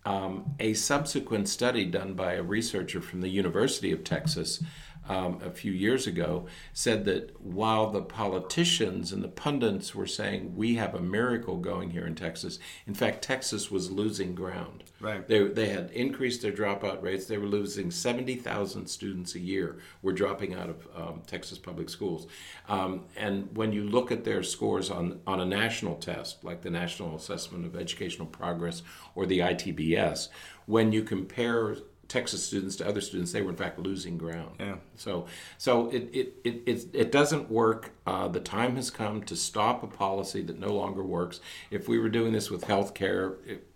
[0.06, 4.62] um, a subsequent study done by a researcher from the University of Texas
[5.08, 10.56] um, a few years ago said that while the politicians and the pundits were saying
[10.56, 14.84] we have a miracle going here in Texas, in fact, Texas was losing ground.
[15.00, 15.26] Right.
[15.26, 17.26] They, they had increased their dropout rates.
[17.26, 22.26] They were losing 70,000 students a year were dropping out of um, Texas public schools.
[22.68, 26.70] Um, and when you look at their scores on, on a national test, like the
[26.70, 28.82] National Assessment of Educational Progress
[29.14, 30.28] or the ITBS,
[30.66, 31.76] when you compare
[32.08, 34.56] Texas students to other students, they were in fact losing ground.
[34.60, 34.76] Yeah.
[34.96, 35.26] So,
[35.58, 37.92] so it it, it, it, it doesn't work.
[38.06, 41.40] Uh, the time has come to stop a policy that no longer works.
[41.70, 43.66] If we were doing this with health care, it,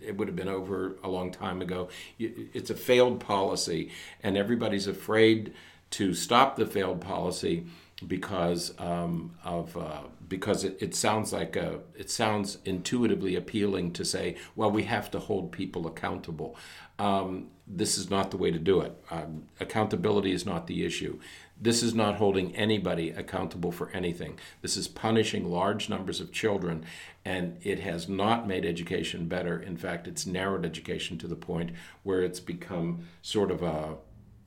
[0.00, 1.88] it would have been over a long time ago.
[2.18, 3.90] It's a failed policy,
[4.22, 5.54] and everybody's afraid
[5.90, 7.66] to stop the failed policy
[8.06, 14.04] because um, of uh, because it, it sounds like a, it sounds intuitively appealing to
[14.04, 16.56] say, well, we have to hold people accountable.
[16.98, 19.02] Um, this is not the way to do it.
[19.10, 21.18] Um, accountability is not the issue.
[21.60, 24.38] This is not holding anybody accountable for anything.
[24.62, 26.84] This is punishing large numbers of children,
[27.24, 29.60] and it has not made education better.
[29.60, 31.72] In fact, it's narrowed education to the point
[32.02, 33.96] where it's become sort of a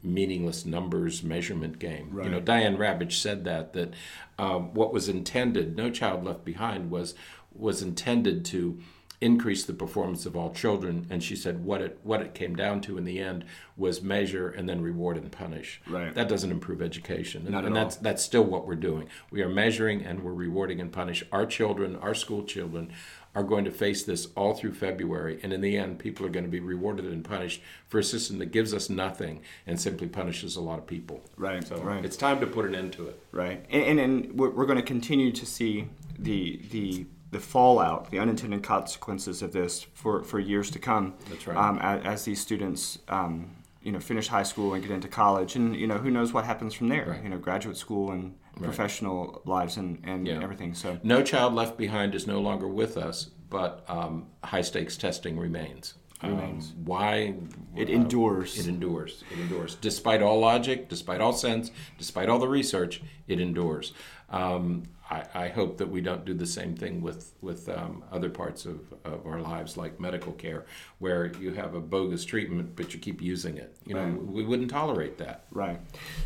[0.03, 2.09] meaningless numbers measurement game.
[2.11, 2.25] Right.
[2.25, 3.93] You know, Diane Ravitch said that that
[4.37, 7.15] um, what was intended, No Child Left Behind, was
[7.53, 8.79] was intended to
[9.23, 11.07] increase the performance of all children.
[11.09, 13.45] And she said what it what it came down to in the end
[13.77, 15.81] was measure and then reward and punish.
[15.87, 16.13] Right.
[16.13, 17.47] That doesn't improve education.
[17.47, 19.07] And, and that's that's still what we're doing.
[19.31, 22.91] We are measuring and we're rewarding and punish our children our school children
[23.35, 26.45] are going to face this all through February, and in the end, people are going
[26.45, 30.55] to be rewarded and punished for a system that gives us nothing and simply punishes
[30.55, 31.21] a lot of people.
[31.35, 32.05] Right, So right.
[32.05, 33.19] it's time to put an end to it.
[33.31, 38.19] Right, and and, and we're, going to continue to see the the the fallout, the
[38.19, 41.15] unintended consequences of this for, for years to come.
[41.29, 41.57] That's right.
[41.57, 43.49] Um, as, as these students, um,
[43.81, 46.45] you know, finish high school and get into college, and you know, who knows what
[46.45, 47.07] happens from there?
[47.09, 47.23] Right.
[47.23, 50.41] You know, graduate school and professional lives and and Yeah.
[50.43, 50.73] everything.
[50.73, 55.37] So No child left behind is no longer with us, but um, high stakes testing
[55.37, 55.95] remains.
[56.21, 56.71] Remains.
[56.85, 57.35] why?
[57.75, 58.57] it uh, endures.
[58.57, 59.25] It endures.
[59.29, 59.75] It endures.
[59.75, 63.91] Despite all logic, despite all sense, despite all the research, it endures.
[64.29, 68.29] Um, I, I hope that we don't do the same thing with with um, other
[68.29, 70.65] parts of, of our lives, like medical care,
[70.99, 73.75] where you have a bogus treatment, but you keep using it.
[73.85, 75.43] You know, we wouldn't tolerate that.
[75.51, 75.79] Right.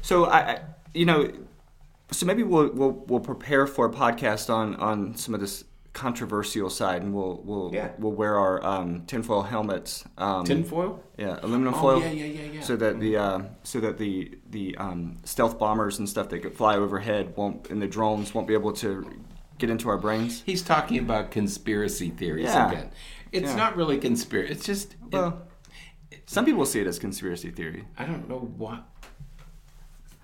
[0.03, 0.61] So I
[0.93, 1.31] you know,
[2.11, 6.69] so maybe we'll we'll we'll prepare for a podcast on on some of this controversial
[6.69, 7.89] side, and we'll we'll Yeah.
[7.97, 10.03] we'll wear our um, tinfoil helmets.
[10.17, 11.03] Um, Tinfoil?
[11.17, 11.99] Yeah, aluminum Oh, foil.
[12.01, 12.61] yeah, yeah, yeah, yeah.
[12.61, 16.53] So that the uh, so that the the um, stealth bombers and stuff that could
[16.55, 19.09] fly overhead won't, and the drones won't be able to
[19.57, 20.43] get into our brains.
[20.45, 22.69] He's talking about conspiracy theories Yeah.
[22.71, 22.91] again.
[23.31, 23.55] It's Yeah.
[23.55, 24.53] not really conspiracy.
[24.53, 25.41] It's just it- Well,
[26.27, 27.85] some people see it as conspiracy theory.
[27.97, 28.83] I don't know what.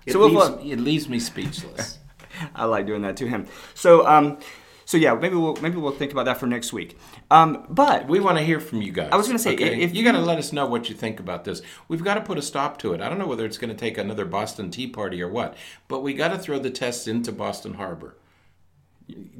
[0.06, 1.98] It, So we'll- leaves, it leaves me speechless.
[2.54, 3.46] I like doing that to him.
[3.74, 4.38] So um,
[4.84, 6.98] so yeah, maybe we'll maybe we'll think about that for next week.
[7.30, 9.08] Um, but we want to hear from you guys.
[9.12, 9.80] I was gonna say, okay?
[9.80, 11.62] if you got to let us know what you think about this.
[11.88, 13.00] We've got to put a stop to it.
[13.00, 15.56] I don't know whether it's going to take another Boston Tea Party or what,
[15.88, 18.16] but we got to throw the tests into Boston Harbor.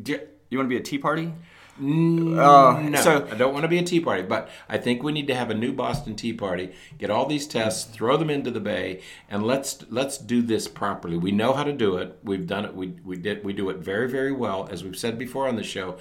[0.02, 1.32] Do- you want to be a tea party?
[1.78, 5.26] No, so- I don't want to be a tea party, but I think we need
[5.28, 6.72] to have a new Boston Tea Party.
[6.98, 11.16] Get all these tests, throw them into the bay, and let's let's do this properly.
[11.16, 12.18] We know how to do it.
[12.22, 12.74] We've done it.
[12.74, 15.62] We we did we do it very very well, as we've said before on the
[15.64, 15.96] show.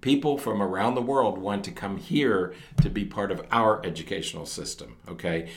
[0.00, 4.44] People from around the world want to come here to be part of our educational
[4.44, 4.96] system.
[5.08, 5.48] Okay,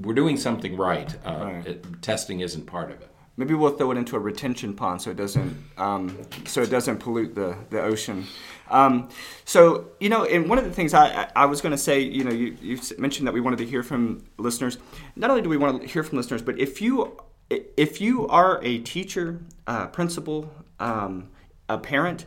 [0.00, 1.16] we're doing something right.
[1.24, 3.10] Uh, It, testing isn't part of it.
[3.38, 6.16] Maybe we'll throw it into a retention pond so it doesn't um,
[6.46, 8.24] so it doesn't pollute the the ocean.
[8.70, 9.10] Um,
[9.44, 12.24] so you know, and one of the things I, I, was going to say, you
[12.24, 14.78] know, you, you mentioned that we wanted to hear from listeners.
[15.14, 17.16] Not only do we want to hear from listeners, but if you
[17.50, 21.28] if you are a teacher, uh, principal, um,
[21.68, 22.24] a parent,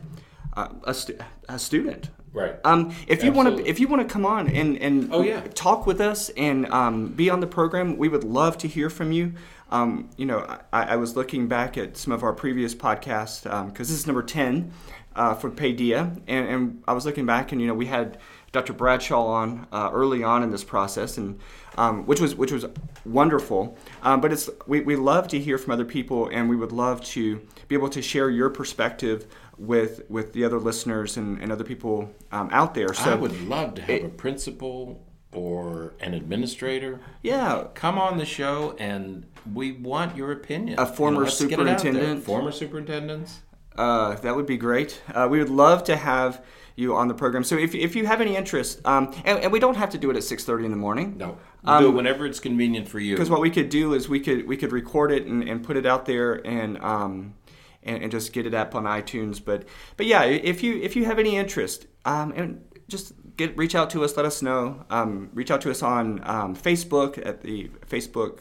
[0.56, 2.54] uh, a, stu- a student, Right.
[2.64, 5.42] um, if you want to, if you want to come on and and Oh, yeah.
[5.54, 9.10] talk with us and um, be on the program, we would love to hear from
[9.12, 9.32] you.
[9.70, 10.38] Um, you know,
[10.72, 14.22] I, I was looking back at some of our previous podcasts because this is number
[14.22, 14.72] ten
[15.16, 18.18] uh, for Paedeia, and, and I was looking back and you know we had
[18.52, 18.72] Dr.
[18.72, 21.38] Bradshaw on uh, early on in this process, and
[21.78, 22.66] um, which was which was
[23.04, 23.78] wonderful.
[24.02, 27.02] Um, but it's we, we love to hear from other people, and we would love
[27.04, 31.64] to be able to share your perspective with with the other listeners and, and other
[31.64, 32.92] people um, out there.
[32.92, 35.00] So I would love to have it- a principal
[35.32, 40.78] or an administrator yeah, come on the show and we want your opinion.
[40.78, 41.78] A former let's get it out there.
[41.78, 42.24] superintendent.
[42.24, 43.40] Former superintendents.
[43.76, 45.00] Uh, that would be great.
[45.14, 46.44] Uh, we would love to have
[46.76, 47.44] you on the program.
[47.44, 50.10] So if, if you have any interest, um, and, and we don't have to do
[50.10, 51.16] it at six thirty in the morning.
[51.16, 51.38] No.
[51.62, 53.14] We'll do it whenever it's convenient for you.
[53.14, 55.76] Because what we could do is we could we could record it and, and put
[55.76, 57.34] it out there and um
[57.82, 59.42] and, and just get it up on iTunes.
[59.44, 59.66] But
[59.96, 63.90] but yeah, if you if you have any interest, um, and just get reach out
[63.90, 64.16] to us.
[64.16, 64.84] Let us know.
[64.90, 68.40] Um, reach out to us on um, Facebook at the Facebook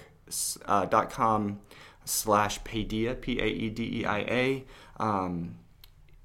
[0.66, 1.60] uh, dot com
[2.06, 4.66] slash Paedeia P A E D E I A.
[4.98, 5.56] Um,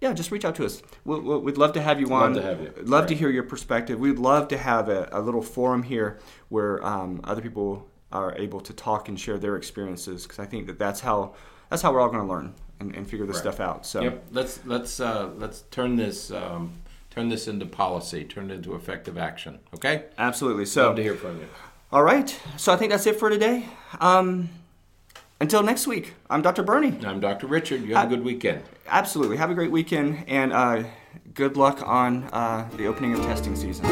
[0.00, 0.82] yeah, just reach out to us.
[1.04, 2.34] We'll, we'll, we'd love to have you on.
[2.34, 2.72] Love to have you.
[2.82, 3.98] Love to hear your perspective.
[3.98, 6.18] We'd love to have a, a little forum here
[6.50, 10.66] where um, other people are able to talk and share their experiences because I think
[10.66, 11.34] that that's how
[11.70, 13.86] that's how we're all going to learn and, and figure this stuff out.
[13.86, 14.24] So Yep.
[14.32, 16.72] Let's let's uh, let's turn this um,
[17.14, 18.24] turn this into policy.
[18.24, 19.60] Turn it into effective action.
[19.74, 20.04] Okay.
[20.18, 20.66] absolutely.
[20.66, 21.46] So Love to hear from you.
[21.92, 22.38] all right.
[22.56, 23.66] So I think that's it for today.
[24.00, 24.48] Um,
[25.40, 26.62] until next week, I'm Dr.
[26.62, 26.96] Berney.
[27.04, 27.46] I'm Dr.
[27.46, 27.82] Richard.
[27.82, 28.62] You have a good weekend.
[28.86, 29.36] Absolutely.
[29.36, 30.84] Have a great weekend and uh,
[31.34, 33.84] good luck on uh, the opening of testing season.